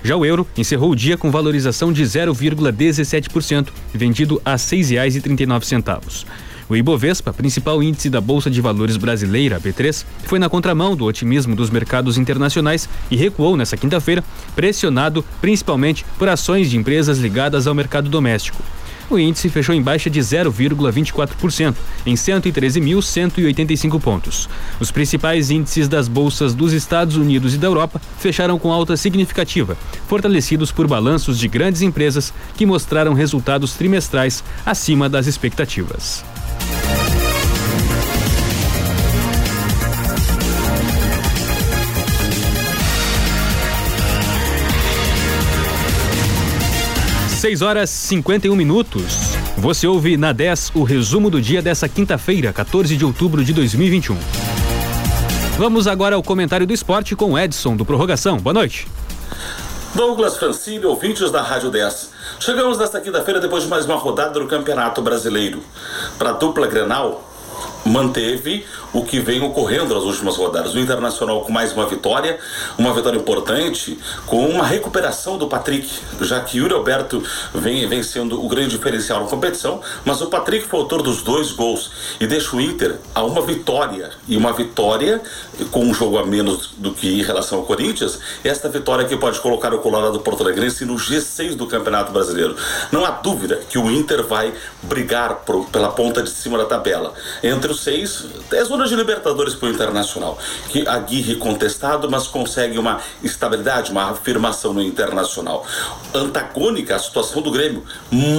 Já 0.04 0.14
o 0.14 0.24
euro 0.24 0.46
encerrou 0.56 0.92
o 0.92 0.96
dia 0.96 1.16
com 1.16 1.32
valorização 1.32 1.92
de 1.92 2.04
0,17%, 2.04 3.66
vendido 3.92 4.40
a 4.44 4.52
R$ 4.52 4.56
6,39. 4.56 6.26
O 6.70 6.76
Ibovespa, 6.76 7.32
principal 7.32 7.82
índice 7.82 8.08
da 8.08 8.20
Bolsa 8.20 8.48
de 8.48 8.60
Valores 8.60 8.96
brasileira, 8.96 9.60
B3, 9.60 10.04
foi 10.22 10.38
na 10.38 10.48
contramão 10.48 10.94
do 10.94 11.04
otimismo 11.04 11.56
dos 11.56 11.68
mercados 11.68 12.16
internacionais 12.16 12.88
e 13.10 13.16
recuou 13.16 13.56
nesta 13.56 13.76
quinta-feira, 13.76 14.22
pressionado 14.54 15.24
principalmente 15.40 16.06
por 16.16 16.28
ações 16.28 16.70
de 16.70 16.76
empresas 16.76 17.18
ligadas 17.18 17.66
ao 17.66 17.74
mercado 17.74 18.08
doméstico. 18.08 18.62
O 19.10 19.18
índice 19.18 19.48
fechou 19.48 19.74
em 19.74 19.82
baixa 19.82 20.08
de 20.08 20.20
0,24%, 20.20 21.74
em 22.06 22.14
113.185 22.14 24.00
pontos. 24.00 24.48
Os 24.78 24.92
principais 24.92 25.50
índices 25.50 25.88
das 25.88 26.06
bolsas 26.06 26.54
dos 26.54 26.72
Estados 26.72 27.16
Unidos 27.16 27.52
e 27.52 27.58
da 27.58 27.66
Europa 27.66 28.00
fecharam 28.20 28.56
com 28.60 28.72
alta 28.72 28.96
significativa, 28.96 29.76
fortalecidos 30.06 30.70
por 30.70 30.86
balanços 30.86 31.36
de 31.36 31.48
grandes 31.48 31.82
empresas 31.82 32.32
que 32.56 32.64
mostraram 32.64 33.12
resultados 33.12 33.74
trimestrais 33.74 34.44
acima 34.64 35.08
das 35.08 35.26
expectativas. 35.26 36.24
Seis 47.40 47.62
horas 47.62 47.88
51 47.88 48.54
minutos. 48.54 49.34
Você 49.56 49.86
ouve 49.86 50.16
na 50.18 50.30
10 50.30 50.72
o 50.74 50.82
resumo 50.82 51.30
do 51.30 51.40
dia 51.40 51.62
dessa 51.62 51.88
quinta-feira, 51.88 52.52
14 52.52 52.96
de 52.96 53.04
outubro 53.04 53.42
de 53.42 53.54
2021. 53.54 54.16
Vamos 55.56 55.86
agora 55.86 56.16
ao 56.16 56.22
comentário 56.22 56.66
do 56.66 56.72
esporte 56.74 57.16
com 57.16 57.38
Edson 57.38 57.76
do 57.76 57.84
Prorrogação. 57.84 58.36
Boa 58.36 58.52
noite. 58.52 58.86
Douglas 59.94 60.36
Francini, 60.36 60.86
ouvintes 60.86 61.32
da 61.32 61.42
Rádio 61.42 61.68
10. 61.68 62.10
Chegamos 62.38 62.78
nesta 62.78 63.00
quinta-feira 63.00 63.40
depois 63.40 63.64
de 63.64 63.68
mais 63.68 63.86
uma 63.86 63.96
rodada 63.96 64.38
do 64.38 64.46
Campeonato 64.46 65.02
Brasileiro. 65.02 65.60
Para 66.16 66.30
a 66.30 66.32
dupla 66.32 66.68
Grenal, 66.68 67.29
manteve 67.84 68.64
o 68.92 69.04
que 69.04 69.20
vem 69.20 69.42
ocorrendo 69.42 69.94
nas 69.94 70.04
últimas 70.04 70.36
rodadas. 70.36 70.74
O 70.74 70.78
Internacional 70.78 71.42
com 71.42 71.52
mais 71.52 71.72
uma 71.72 71.86
vitória, 71.86 72.38
uma 72.76 72.92
vitória 72.92 73.18
importante, 73.18 73.98
com 74.26 74.46
uma 74.46 74.64
recuperação 74.64 75.38
do 75.38 75.46
Patrick, 75.46 75.88
já 76.20 76.40
que 76.40 76.58
Yuri 76.58 76.74
Alberto 76.74 77.22
vem, 77.54 77.86
vem 77.88 78.02
sendo 78.02 78.44
o 78.44 78.48
grande 78.48 78.76
diferencial 78.76 79.22
na 79.22 79.28
competição, 79.28 79.80
mas 80.04 80.20
o 80.20 80.26
Patrick 80.26 80.66
foi 80.66 80.80
autor 80.80 81.02
dos 81.02 81.22
dois 81.22 81.52
gols 81.52 81.90
e 82.20 82.26
deixa 82.26 82.56
o 82.56 82.60
Inter 82.60 82.96
a 83.14 83.22
uma 83.22 83.42
vitória. 83.42 84.10
E 84.28 84.36
uma 84.36 84.52
vitória 84.52 85.20
com 85.70 85.84
um 85.84 85.94
jogo 85.94 86.18
a 86.18 86.26
menos 86.26 86.70
do 86.76 86.92
que 86.92 87.20
em 87.20 87.22
relação 87.22 87.58
ao 87.58 87.64
Corinthians, 87.64 88.18
esta 88.44 88.68
vitória 88.68 89.04
que 89.04 89.16
pode 89.16 89.40
colocar 89.40 89.72
o 89.72 89.78
Colorado 89.78 90.20
Porto 90.20 90.42
Alegrense 90.42 90.84
no 90.84 90.94
G6 90.94 91.54
do 91.54 91.66
Campeonato 91.66 92.12
Brasileiro. 92.12 92.56
Não 92.90 93.04
há 93.04 93.10
dúvida 93.10 93.60
que 93.68 93.78
o 93.78 93.90
Inter 93.90 94.24
vai 94.24 94.52
brigar 94.82 95.42
pela 95.70 95.90
ponta 95.90 96.22
de 96.22 96.30
cima 96.30 96.58
da 96.58 96.64
tabela. 96.64 97.14
Entre 97.42 97.69
os 97.72 97.82
seis, 97.82 98.26
é 98.52 98.64
zona 98.64 98.86
de 98.86 98.94
Libertadores 98.94 99.54
para 99.54 99.68
o 99.68 99.70
Internacional, 99.70 100.38
que 100.68 100.86
Aguirre 100.86 101.36
contestado, 101.36 102.10
mas 102.10 102.26
consegue 102.26 102.78
uma 102.78 103.00
estabilidade, 103.22 103.90
uma 103.90 104.10
afirmação 104.10 104.72
no 104.72 104.82
Internacional. 104.82 105.64
Antagônica 106.14 106.94
à 106.94 106.98
situação 106.98 107.42
do 107.42 107.50
Grêmio, 107.50 107.84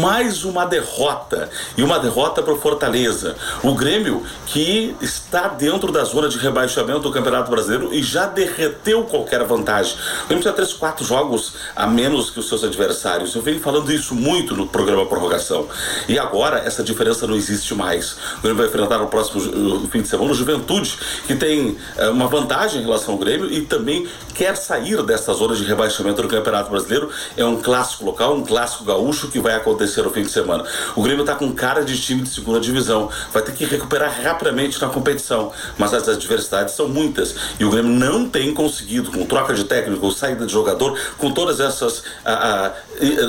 mais 0.01 0.43
uma 0.43 0.65
derrota 0.65 1.49
e 1.77 1.83
uma 1.83 1.99
derrota 1.99 2.41
para 2.41 2.53
o 2.53 2.59
Fortaleza. 2.59 3.35
O 3.63 3.73
Grêmio 3.73 4.25
que 4.45 4.95
está 5.01 5.47
dentro 5.47 5.91
da 5.91 6.03
zona 6.03 6.27
de 6.27 6.37
rebaixamento 6.37 6.99
do 6.99 7.11
Campeonato 7.11 7.49
Brasileiro 7.49 7.93
e 7.93 8.03
já 8.03 8.25
derreteu 8.25 9.03
qualquer 9.05 9.43
vantagem. 9.43 9.95
O 10.23 10.27
Grêmio 10.27 10.41
tinha 10.41 10.53
três, 10.53 10.73
quatro 10.73 11.05
jogos 11.05 11.53
a 11.75 11.87
menos 11.87 12.29
que 12.29 12.39
os 12.39 12.47
seus 12.47 12.63
adversários. 12.63 13.33
Eu 13.35 13.41
venho 13.41 13.59
falando 13.59 13.91
isso 13.91 14.13
muito 14.13 14.55
no 14.55 14.67
programa 14.67 15.05
Prorrogação. 15.05 15.67
E 16.07 16.19
agora 16.19 16.59
essa 16.59 16.83
diferença 16.83 17.25
não 17.25 17.35
existe 17.35 17.73
mais. 17.73 18.13
O 18.37 18.41
Grêmio 18.41 18.57
vai 18.57 18.67
enfrentar 18.67 19.01
o 19.01 19.07
próximo 19.07 19.20
próximo 19.29 19.83
uh, 19.83 19.87
fim 19.87 20.01
de 20.01 20.07
semana, 20.07 20.31
o 20.31 20.33
Juventude, 20.33 20.97
que 21.27 21.35
tem 21.35 21.77
uh, 21.97 22.11
uma 22.11 22.27
vantagem 22.27 22.81
em 22.81 22.83
relação 22.83 23.13
ao 23.13 23.19
Grêmio 23.19 23.51
e 23.51 23.61
também 23.61 24.07
quer 24.31 24.55
sair 24.55 25.01
dessa 25.03 25.33
zona 25.33 25.55
de 25.55 25.63
rebaixamento 25.63 26.21
do 26.21 26.27
Campeonato 26.27 26.69
Brasileiro. 26.69 27.09
É 27.37 27.45
um 27.45 27.61
clássico 27.61 28.05
local, 28.05 28.35
um 28.35 28.43
clássico 28.43 28.83
gaúcho 28.83 29.29
que 29.29 29.39
vai 29.39 29.55
acontecer 29.55 30.01
no 30.01 30.09
fim 30.09 30.23
de 30.23 30.29
semana. 30.29 30.63
O 30.95 31.01
Grêmio 31.01 31.21
está 31.21 31.35
com 31.35 31.51
cara 31.51 31.83
de 31.83 31.99
time 31.99 32.21
de 32.21 32.29
segunda 32.29 32.59
divisão, 32.59 33.09
vai 33.31 33.41
ter 33.43 33.53
que 33.53 33.65
recuperar 33.65 34.21
rapidamente 34.21 34.81
na 34.81 34.89
competição, 34.89 35.51
mas 35.77 35.93
as 35.93 36.07
adversidades 36.07 36.73
são 36.73 36.87
muitas 36.87 37.35
e 37.59 37.65
o 37.65 37.69
Grêmio 37.69 37.91
não 37.91 38.29
tem 38.29 38.53
conseguido, 38.53 39.11
com 39.11 39.25
troca 39.25 39.53
de 39.53 39.63
técnico, 39.63 40.11
saída 40.11 40.45
de 40.45 40.51
jogador, 40.51 40.97
com 41.17 41.31
todas 41.31 41.59
essas, 41.59 42.03
a, 42.23 42.67
a, 42.67 42.73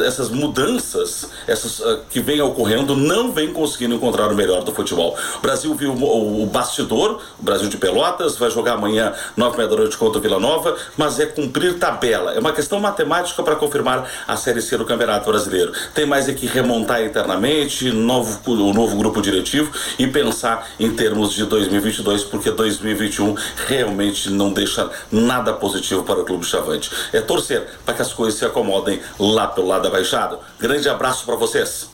essas 0.06 0.28
mudanças 0.30 1.28
essas, 1.46 1.82
a, 1.82 1.98
que 2.10 2.20
vem 2.20 2.40
ocorrendo, 2.40 2.96
não 2.96 3.32
vem 3.32 3.52
conseguindo 3.52 3.94
encontrar 3.94 4.30
o 4.30 4.34
melhor 4.34 4.62
do 4.62 4.72
futebol. 4.72 5.16
O 5.38 5.40
Brasil 5.40 5.74
viu 5.74 5.92
o, 5.92 6.42
o 6.42 6.46
bastidor, 6.46 7.20
o 7.38 7.42
Brasil 7.42 7.68
de 7.68 7.76
Pelotas, 7.76 8.36
vai 8.36 8.50
jogar 8.50 8.74
amanhã, 8.74 9.12
nove 9.36 9.56
da 9.56 9.76
noite 9.76 9.96
contra 9.96 10.18
o 10.18 10.22
Vila 10.22 10.40
Nova, 10.40 10.76
mas 10.96 11.18
é 11.18 11.26
cumprir 11.26 11.78
tabela. 11.78 12.32
É 12.32 12.38
uma 12.38 12.52
questão 12.52 12.80
matemática 12.80 13.42
para 13.42 13.56
confirmar 13.56 14.08
a 14.26 14.36
Série 14.36 14.60
C 14.60 14.76
do 14.76 14.84
Campeonato 14.84 15.30
Brasileiro. 15.30 15.72
Tem 15.94 16.06
mais 16.06 16.28
é 16.28 16.32
que 16.32 16.46
remontar 16.46 17.02
internamente, 17.02 17.90
novo, 17.90 18.40
o 18.46 18.72
novo 18.72 18.96
grupo 18.96 19.20
diretivo 19.20 19.70
e 19.98 20.06
pensar 20.06 20.68
em 20.78 20.90
termos 20.94 21.32
de 21.32 21.44
2022, 21.44 22.24
porque 22.24 22.50
2021 22.50 23.34
realmente 23.66 24.30
não 24.30 24.52
deixa 24.52 24.90
nada 25.10 25.52
positivo 25.52 26.02
para 26.02 26.20
o 26.20 26.24
Clube 26.24 26.44
Chavante. 26.44 26.90
É 27.12 27.20
torcer 27.20 27.66
para 27.84 27.94
que 27.94 28.02
as 28.02 28.12
coisas 28.12 28.38
se 28.38 28.44
acomodem 28.44 29.00
lá 29.18 29.46
pelo 29.46 29.68
lado 29.68 29.82
da 29.82 29.90
Baixada. 29.90 30.38
Grande 30.58 30.88
abraço 30.88 31.24
para 31.24 31.36
vocês. 31.36 31.90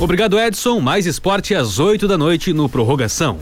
Obrigado, 0.00 0.38
Edson. 0.38 0.80
Mais 0.80 1.06
esporte 1.06 1.54
às 1.54 1.78
8 1.78 2.08
da 2.08 2.18
noite 2.18 2.52
no 2.52 2.68
Prorrogação. 2.68 3.38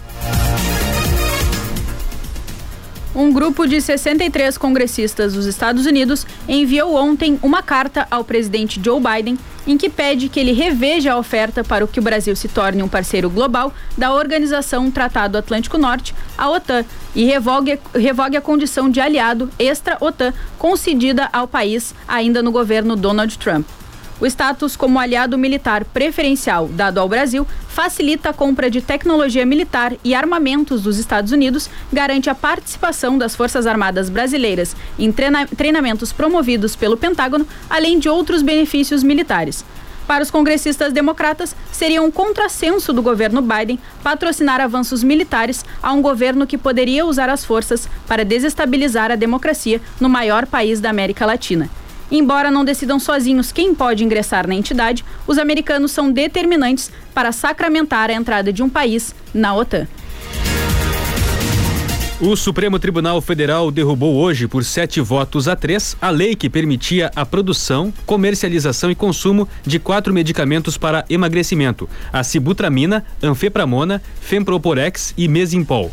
Um 3.14 3.32
grupo 3.32 3.66
de 3.66 3.80
63 3.80 4.56
congressistas 4.56 5.32
dos 5.32 5.44
Estados 5.44 5.84
Unidos 5.84 6.24
enviou 6.48 6.94
ontem 6.94 7.38
uma 7.42 7.60
carta 7.60 8.06
ao 8.08 8.22
presidente 8.22 8.80
Joe 8.82 9.00
Biden 9.00 9.36
em 9.66 9.76
que 9.76 9.90
pede 9.90 10.28
que 10.28 10.38
ele 10.38 10.52
reveja 10.52 11.12
a 11.12 11.18
oferta 11.18 11.64
para 11.64 11.86
que 11.86 11.98
o 11.98 12.02
Brasil 12.02 12.34
se 12.36 12.48
torne 12.48 12.82
um 12.82 12.88
parceiro 12.88 13.28
global 13.28 13.74
da 13.98 14.14
Organização 14.14 14.90
Tratado 14.90 15.36
Atlântico 15.36 15.76
Norte, 15.76 16.14
a 16.38 16.48
OTAN, 16.48 16.84
e 17.14 17.24
revogue, 17.24 17.78
revogue 17.92 18.36
a 18.36 18.40
condição 18.40 18.88
de 18.88 19.00
aliado 19.00 19.50
extra-OTAN 19.58 20.32
concedida 20.56 21.28
ao 21.32 21.48
país 21.48 21.94
ainda 22.06 22.42
no 22.42 22.52
governo 22.52 22.94
Donald 22.94 23.36
Trump. 23.38 23.66
O 24.20 24.26
status 24.26 24.76
como 24.76 24.98
aliado 24.98 25.38
militar 25.38 25.82
preferencial 25.82 26.68
dado 26.68 26.98
ao 26.98 27.08
Brasil 27.08 27.46
facilita 27.68 28.28
a 28.28 28.32
compra 28.34 28.70
de 28.70 28.82
tecnologia 28.82 29.46
militar 29.46 29.94
e 30.04 30.14
armamentos 30.14 30.82
dos 30.82 30.98
Estados 30.98 31.32
Unidos, 31.32 31.70
garante 31.90 32.28
a 32.28 32.34
participação 32.34 33.16
das 33.16 33.34
Forças 33.34 33.66
Armadas 33.66 34.10
brasileiras 34.10 34.76
em 34.98 35.10
treina 35.10 35.46
treinamentos 35.46 36.12
promovidos 36.12 36.76
pelo 36.76 36.98
Pentágono, 36.98 37.46
além 37.70 37.98
de 37.98 38.10
outros 38.10 38.42
benefícios 38.42 39.02
militares. 39.02 39.64
Para 40.06 40.22
os 40.22 40.30
congressistas 40.30 40.92
democratas, 40.92 41.56
seria 41.72 42.02
um 42.02 42.10
contrassenso 42.10 42.92
do 42.92 43.00
governo 43.00 43.40
Biden 43.40 43.78
patrocinar 44.02 44.60
avanços 44.60 45.02
militares 45.02 45.64
a 45.82 45.92
um 45.92 46.02
governo 46.02 46.46
que 46.46 46.58
poderia 46.58 47.06
usar 47.06 47.30
as 47.30 47.44
forças 47.44 47.88
para 48.06 48.24
desestabilizar 48.24 49.10
a 49.10 49.16
democracia 49.16 49.80
no 49.98 50.08
maior 50.10 50.46
país 50.46 50.78
da 50.78 50.90
América 50.90 51.24
Latina. 51.24 51.70
Embora 52.10 52.50
não 52.50 52.64
decidam 52.64 52.98
sozinhos 52.98 53.52
quem 53.52 53.74
pode 53.74 54.04
ingressar 54.04 54.46
na 54.46 54.54
entidade, 54.54 55.04
os 55.26 55.38
americanos 55.38 55.92
são 55.92 56.10
determinantes 56.10 56.90
para 57.14 57.30
sacramentar 57.32 58.10
a 58.10 58.14
entrada 58.14 58.52
de 58.52 58.62
um 58.62 58.68
país 58.68 59.14
na 59.32 59.54
OTAN. 59.54 59.86
O 62.20 62.36
Supremo 62.36 62.78
Tribunal 62.78 63.18
Federal 63.22 63.70
derrubou 63.70 64.16
hoje, 64.16 64.46
por 64.46 64.62
sete 64.62 65.00
votos 65.00 65.48
a 65.48 65.56
três, 65.56 65.96
a 66.02 66.10
lei 66.10 66.34
que 66.34 66.50
permitia 66.50 67.10
a 67.16 67.24
produção, 67.24 67.90
comercialização 68.04 68.90
e 68.90 68.94
consumo 68.94 69.48
de 69.64 69.78
quatro 69.78 70.12
medicamentos 70.12 70.76
para 70.76 71.06
emagrecimento: 71.08 71.88
a 72.12 72.22
sibutramina, 72.22 73.06
anfepramona, 73.22 74.02
femproporex 74.20 75.14
e 75.16 75.26
mesimpol. 75.28 75.90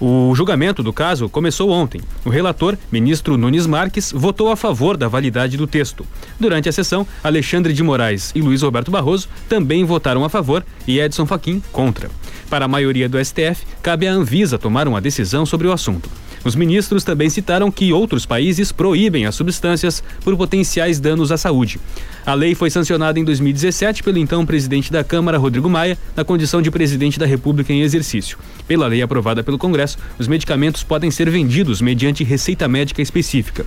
O 0.00 0.34
julgamento 0.34 0.82
do 0.82 0.92
caso 0.92 1.28
começou 1.28 1.70
ontem. 1.70 2.00
O 2.24 2.30
relator, 2.30 2.76
ministro 2.90 3.36
Nunes 3.36 3.66
Marques, 3.66 4.12
votou 4.12 4.50
a 4.50 4.56
favor 4.56 4.96
da 4.96 5.08
validade 5.08 5.56
do 5.56 5.66
texto. 5.66 6.06
Durante 6.38 6.68
a 6.68 6.72
sessão, 6.72 7.06
Alexandre 7.22 7.72
de 7.72 7.82
Moraes 7.82 8.32
e 8.34 8.40
Luiz 8.40 8.62
Roberto 8.62 8.90
Barroso 8.90 9.28
também 9.48 9.84
votaram 9.84 10.24
a 10.24 10.28
favor 10.28 10.64
e 10.86 10.98
Edson 10.98 11.26
Fachin 11.26 11.62
contra. 11.72 12.10
Para 12.50 12.64
a 12.64 12.68
maioria 12.68 13.08
do 13.08 13.22
STF, 13.24 13.64
cabe 13.82 14.06
à 14.06 14.12
Anvisa 14.12 14.58
tomar 14.58 14.86
uma 14.86 15.00
decisão 15.00 15.46
sobre 15.46 15.66
o 15.66 15.72
assunto. 15.72 16.10
Os 16.44 16.54
ministros 16.54 17.02
também 17.02 17.30
citaram 17.30 17.70
que 17.70 17.92
outros 17.92 18.26
países 18.26 18.70
proíbem 18.70 19.24
as 19.24 19.34
substâncias 19.34 20.02
por 20.22 20.36
potenciais 20.36 21.00
danos 21.00 21.32
à 21.32 21.38
saúde. 21.38 21.80
A 22.26 22.34
lei 22.34 22.54
foi 22.54 22.68
sancionada 22.70 23.18
em 23.18 23.24
2017 23.24 24.02
pelo 24.02 24.18
então 24.18 24.44
presidente 24.44 24.92
da 24.92 25.02
Câmara, 25.02 25.38
Rodrigo 25.38 25.70
Maia, 25.70 25.96
na 26.14 26.24
condição 26.24 26.60
de 26.60 26.70
presidente 26.70 27.18
da 27.18 27.26
República 27.26 27.72
em 27.72 27.82
exercício. 27.82 28.38
Pela 28.68 28.86
lei 28.86 29.00
aprovada 29.00 29.42
pelo 29.42 29.58
Congresso, 29.58 29.98
os 30.18 30.28
medicamentos 30.28 30.82
podem 30.82 31.10
ser 31.10 31.30
vendidos 31.30 31.80
mediante 31.80 32.22
receita 32.22 32.68
médica 32.68 33.00
específica. 33.00 33.64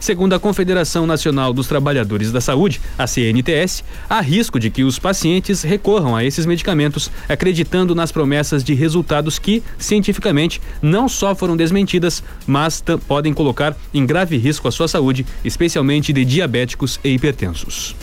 Segundo 0.00 0.34
a 0.34 0.40
Confederação 0.40 1.06
Nacional 1.06 1.52
dos 1.52 1.68
Trabalhadores 1.68 2.32
da 2.32 2.40
Saúde, 2.40 2.80
a 2.96 3.06
CNTS, 3.06 3.84
há 4.08 4.22
risco 4.22 4.58
de 4.58 4.70
que 4.70 4.82
os 4.82 4.98
pacientes 4.98 5.62
recorram 5.62 6.16
a 6.16 6.24
esses 6.24 6.46
medicamentos 6.46 7.10
acreditando 7.28 7.94
nas 7.94 8.10
promessas 8.10 8.64
de 8.64 8.72
resultados 8.72 9.38
que, 9.38 9.62
cientificamente, 9.76 10.58
não 10.80 11.06
só 11.06 11.34
foram 11.34 11.54
desmentidas, 11.54 12.24
mas 12.46 12.82
podem 13.06 13.34
colocar 13.34 13.76
em 13.92 14.06
grave 14.06 14.38
risco 14.38 14.66
a 14.66 14.72
sua 14.72 14.88
saúde, 14.88 15.26
especialmente 15.44 16.14
de 16.14 16.24
diabéticos 16.24 16.98
e 17.04 17.10
hipertensos. 17.10 17.94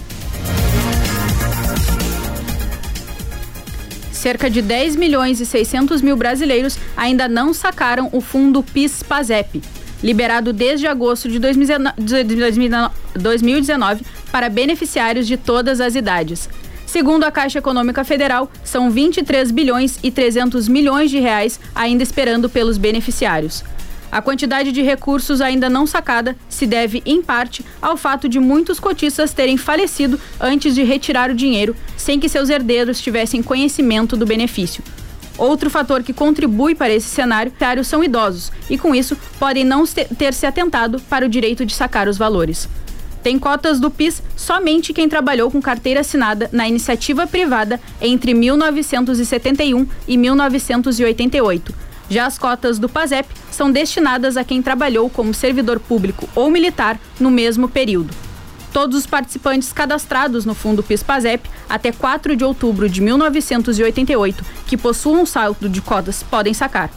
Cerca 4.12 4.52
de 4.52 4.62
10 4.62 4.96
milhões 4.98 5.40
e 5.40 5.46
600 5.48 6.04
mil 6.04 6.16
brasileiros 6.16 6.78
ainda 6.96 7.28
não 7.28 7.54
sacaram 7.54 8.10
o 8.12 8.22
fundo 8.22 8.62
PIS-PASEP, 8.62 9.62
liberado 10.04 10.54
desde 10.54 10.86
agosto 10.88 11.28
de 11.30 11.40
2019 11.40 14.06
para 14.32 14.50
beneficiários 14.50 15.28
de 15.28 15.38
todas 15.38 15.82
as 15.82 15.96
idades. 15.96 16.50
Segundo 16.86 17.24
a 17.26 17.32
Caixa 17.32 17.60
Econômica 17.60 18.04
Federal, 18.04 18.52
são 18.64 18.90
23 18.90 19.52
bilhões 19.52 20.00
e 20.02 20.10
300 20.10 20.70
milhões 20.70 21.12
de 21.12 21.20
reais 21.20 21.60
ainda 21.76 22.02
esperando 22.02 22.50
pelos 22.50 22.78
beneficiários. 22.78 23.64
A 24.10 24.22
quantidade 24.22 24.72
de 24.72 24.82
recursos 24.82 25.42
ainda 25.42 25.70
não 25.70 25.86
sacada 25.86 26.34
se 26.48 26.66
deve, 26.66 27.04
em 27.06 27.22
parte, 27.22 27.66
ao 27.82 27.98
fato 27.98 28.30
de 28.30 28.40
muitos 28.40 28.80
cotistas 28.80 29.34
terem 29.34 29.58
falecido 29.58 30.18
antes 30.40 30.74
de 30.74 30.84
retirar 30.84 31.30
o 31.30 31.36
dinheiro, 31.36 31.76
sem 31.98 32.18
que 32.20 32.30
seus 32.30 32.50
herdeiros 32.50 33.02
tivessem 33.02 33.44
conhecimento 33.44 34.16
do 34.16 34.26
benefício. 34.26 34.82
Outro 35.38 35.70
fator 35.70 36.02
que 36.02 36.14
contribui 36.14 36.74
para 36.74 36.94
esse 36.94 37.08
cenário 37.08 37.54
são 37.84 38.04
idosos 38.04 38.52
e, 38.70 38.78
com 38.78 38.96
isso, 38.96 39.16
podem 39.40 39.64
não 39.64 39.86
ter 39.86 40.34
se 40.34 40.46
atentado 40.46 41.00
para 41.10 41.26
o 41.26 41.30
direito 41.30 41.66
de 41.66 41.76
sacar 41.76 42.08
os 42.08 42.18
valores. 42.18 42.68
Tem 43.22 43.38
cotas 43.38 43.80
do 43.80 43.92
PIS 43.92 44.24
somente 44.36 44.94
quem 44.94 45.10
trabalhou 45.10 45.52
com 45.52 45.62
carteira 45.62 46.00
assinada 46.00 46.50
na 46.52 46.68
iniciativa 46.68 47.28
privada 47.28 47.80
entre 48.02 48.34
1971 48.34 49.88
e 50.08 50.18
1988. 50.18 51.76
Já 52.10 52.26
as 52.26 52.38
cotas 52.38 52.80
do 52.80 52.88
PASEP 52.88 53.28
são 53.52 53.70
destinadas 53.70 54.38
a 54.38 54.44
quem 54.44 54.62
trabalhou 54.62 55.10
como 55.10 55.34
servidor 55.34 55.80
público 55.80 56.28
ou 56.34 56.50
militar 56.50 57.00
no 57.20 57.30
mesmo 57.30 57.68
período. 57.68 58.27
Todos 58.72 58.98
os 58.98 59.06
participantes 59.06 59.74
cadastrados 59.74 60.46
no 60.46 60.54
Fundo 60.54 60.84
PIS-PASEP 60.84 61.50
até 61.70 61.92
4 61.92 62.36
de 62.36 62.44
outubro 62.44 62.90
de 62.90 63.02
1988 63.02 64.44
que 64.66 64.78
possuam 64.78 65.26
saldo 65.26 65.70
de 65.70 65.82
cotas 65.82 66.24
podem 66.24 66.54
sacar. 66.54 66.90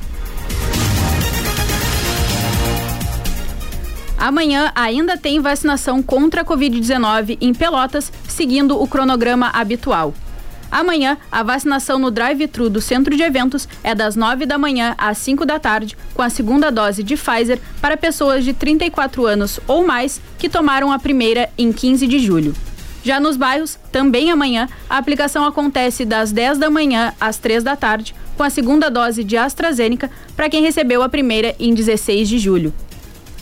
Amanhã 4.17 4.73
ainda 4.75 5.19
tem 5.19 5.39
vacinação 5.41 6.03
contra 6.03 6.41
a 6.41 6.45
Covid-19 6.45 7.37
em 7.39 7.53
Pelotas, 7.53 8.11
seguindo 8.27 8.81
o 8.81 8.87
cronograma 8.87 9.49
habitual. 9.49 10.15
Amanhã, 10.75 11.17
a 11.31 11.45
vacinação 11.45 12.01
no 12.01 12.11
drive-thru 12.11 12.69
do 12.69 12.81
centro 12.81 13.17
de 13.17 13.23
eventos 13.23 13.69
é 13.81 13.95
das 13.95 14.17
9 14.17 14.45
da 14.45 14.59
manhã 14.59 14.93
às 14.99 15.19
5 15.19 15.47
da 15.47 15.57
tarde, 15.57 15.97
com 16.13 16.21
a 16.21 16.29
segunda 16.29 16.69
dose 16.69 17.05
de 17.05 17.15
Pfizer 17.17 17.61
para 17.81 17.97
pessoas 17.97 18.45
de 18.45 18.53
34 18.53 19.25
anos 19.25 19.61
ou 19.69 19.87
mais 19.87 20.21
que 20.37 20.49
tomaram 20.49 20.91
a 20.91 20.99
primeira 20.99 21.49
em 21.57 21.73
15 21.73 22.09
de 22.09 22.19
julho. 22.19 22.57
Já 23.05 23.21
nos 23.21 23.37
bairros, 23.37 23.79
também 23.93 24.33
amanhã, 24.33 24.69
a 24.91 24.99
aplicação 24.99 25.45
acontece 25.45 26.05
das 26.05 26.33
10 26.33 26.59
da 26.59 26.69
manhã 26.69 27.15
às 27.21 27.39
3 27.39 27.63
da 27.63 27.77
tarde, 27.77 28.13
com 28.37 28.43
a 28.43 28.51
segunda 28.51 28.91
dose 28.91 29.23
de 29.23 29.37
AstraZeneca 29.37 30.11
para 30.35 30.51
quem 30.51 30.61
recebeu 30.61 31.05
a 31.05 31.09
primeira 31.09 31.55
em 31.61 31.73
16 31.73 32.29
de 32.29 32.37
julho. 32.41 32.75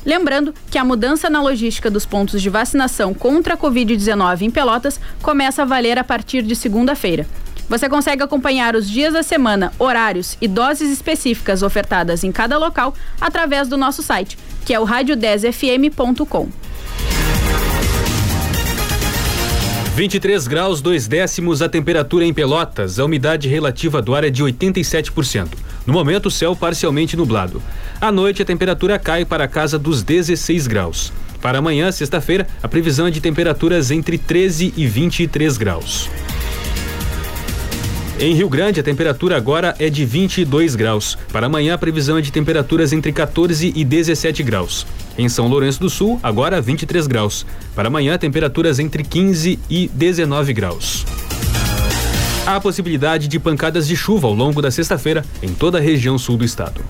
Lembrando 0.05 0.53
que 0.71 0.79
a 0.79 0.85
mudança 0.85 1.31
na 1.31 1.41
logística 1.41 1.91
dos 1.91 2.05
pontos 2.05 2.43
de 2.43 2.51
vacinação 2.51 3.15
contra 3.15 3.55
a 3.55 3.57
Covid-19 3.57 4.43
em 4.43 4.51
Pelotas 4.51 5.01
começa 5.23 5.63
a 5.63 5.65
valer 5.65 5.99
a 5.99 6.05
partir 6.05 6.43
de 6.43 6.57
segunda-feira. 6.57 7.27
Você 7.69 7.89
consegue 7.89 8.23
acompanhar 8.23 8.75
os 8.75 8.91
dias 8.91 9.15
da 9.15 9.23
semana, 9.23 9.73
horários 9.79 10.37
e 10.41 10.49
doses 10.49 10.91
específicas 10.91 11.63
ofertadas 11.63 12.25
em 12.25 12.33
cada 12.33 12.59
local 12.59 12.95
através 13.21 13.69
do 13.69 13.77
nosso 13.77 14.03
site, 14.03 14.37
que 14.67 14.75
é 14.75 14.81
o 14.81 14.87
rádio10fm.com. 14.87 16.49
23 19.95 20.49
graus, 20.49 20.81
2 20.81 21.07
décimos 21.07 21.61
a 21.61 21.69
temperatura 21.69 22.25
em 22.25 22.33
Pelotas. 22.33 22.99
A 22.99 23.05
umidade 23.05 23.47
relativa 23.47 24.01
do 24.01 24.15
ar 24.15 24.25
é 24.25 24.31
de 24.31 24.43
87%. 24.43 25.49
No 25.87 25.93
momento, 25.93 26.27
o 26.27 26.31
céu 26.31 26.57
parcialmente 26.57 27.15
nublado. 27.15 27.63
À 28.03 28.11
noite, 28.11 28.43
a 28.43 28.45
temperatura 28.45 28.99
cai 28.99 29.25
para 29.25 29.45
a 29.45 29.47
casa 29.47 29.79
dos 29.79 30.03
16 30.03 30.67
graus. 30.67 31.13
Para 31.41 31.59
amanhã, 31.59 31.93
sexta-feira, 31.93 32.49
a 32.61 32.67
previsão 32.67 33.07
é 33.07 33.13
de 33.13 33.21
temperaturas 33.21 33.93
entre 33.93 34.19
13 34.19 34.75
e 34.77 34.89
23 34.89 35.57
graus. 35.57 36.11
Em 38.19 38.35
Rio 38.35 38.49
Grande, 38.49 38.81
a 38.81 38.83
temperatura 38.83 39.37
agora 39.37 39.77
é 39.79 39.89
de 39.89 40.05
22 40.05 40.75
graus. 40.75 41.17
Para 41.33 41.47
amanhã, 41.47 41.75
a 41.75 41.79
previsão 41.79 42.19
é 42.19 42.21
de 42.21 42.33
temperaturas 42.33 42.93
entre 42.93 43.13
14 43.13 43.73
e 43.73 43.85
17 43.85 44.43
graus. 44.43 44.85
Em 45.17 45.29
São 45.29 45.47
Lourenço 45.47 45.79
do 45.79 45.89
Sul, 45.89 46.19
agora 46.25 46.61
23 46.61 47.07
graus. 47.07 47.47
Para 47.73 47.87
amanhã, 47.87 48.19
temperaturas 48.19 48.81
entre 48.81 49.05
15 49.05 49.61
e 49.71 49.89
19 49.95 50.53
graus. 50.53 51.07
Há 52.45 52.61
possibilidade 52.61 53.29
de 53.29 53.39
pancadas 53.39 53.87
de 53.87 53.95
chuva 53.95 54.27
ao 54.27 54.35
longo 54.35 54.61
da 54.61 54.73
sexta-feira 54.73 55.25
em 55.41 55.55
toda 55.55 55.79
a 55.79 55.81
região 55.81 56.19
sul 56.19 56.37
do 56.37 56.45
estado. 56.45 56.85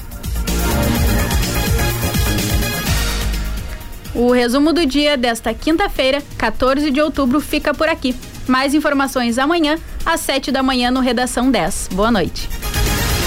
O 4.15 4.31
resumo 4.31 4.73
do 4.73 4.85
dia 4.85 5.17
desta 5.17 5.55
quinta-feira, 5.55 6.23
14 6.37 6.91
de 6.91 7.01
outubro, 7.01 7.41
fica 7.41 7.73
por 7.73 7.89
aqui. 7.89 8.15
Mais 8.47 8.75
informações 8.75 9.39
amanhã, 9.39 9.79
às 10.05 10.21
7 10.21 10.51
da 10.51 10.63
manhã, 10.63 10.91
no 10.91 11.01
Redação 11.01 11.51
10. 11.51 11.89
Boa 11.93 12.11
noite. 12.11 12.49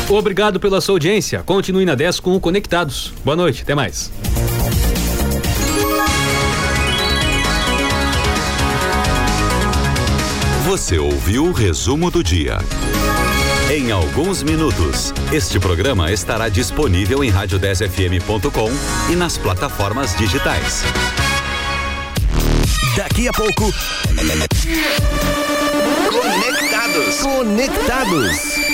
Obrigado 0.08 0.60
pela 0.60 0.80
sua 0.82 0.94
audiência. 0.96 1.42
Continue 1.44 1.86
na 1.86 1.96
10 1.96 2.20
com 2.20 2.36
o 2.36 2.40
Conectados. 2.40 3.14
Boa 3.24 3.36
noite, 3.36 3.64
até 3.64 3.74
mais. 3.74 4.12
Você 10.66 11.00
ouviu 11.00 11.46
o 11.46 11.52
resumo 11.52 12.12
do 12.12 12.24
dia. 12.24 12.60
Em 13.76 13.92
alguns 13.92 14.42
minutos, 14.42 15.14
este 15.34 15.60
programa 15.60 16.10
estará 16.10 16.48
disponível 16.48 17.22
em 17.22 17.30
rádio10fm.com 17.30 18.72
e 19.12 19.18
nas 19.18 19.38
plataformas 19.38 20.16
digitais. 20.16 20.82
Daqui 22.96 23.28
a 23.28 23.34
pouco. 23.34 23.70
Conectados. 26.10 27.18
Conectados. 27.18 28.65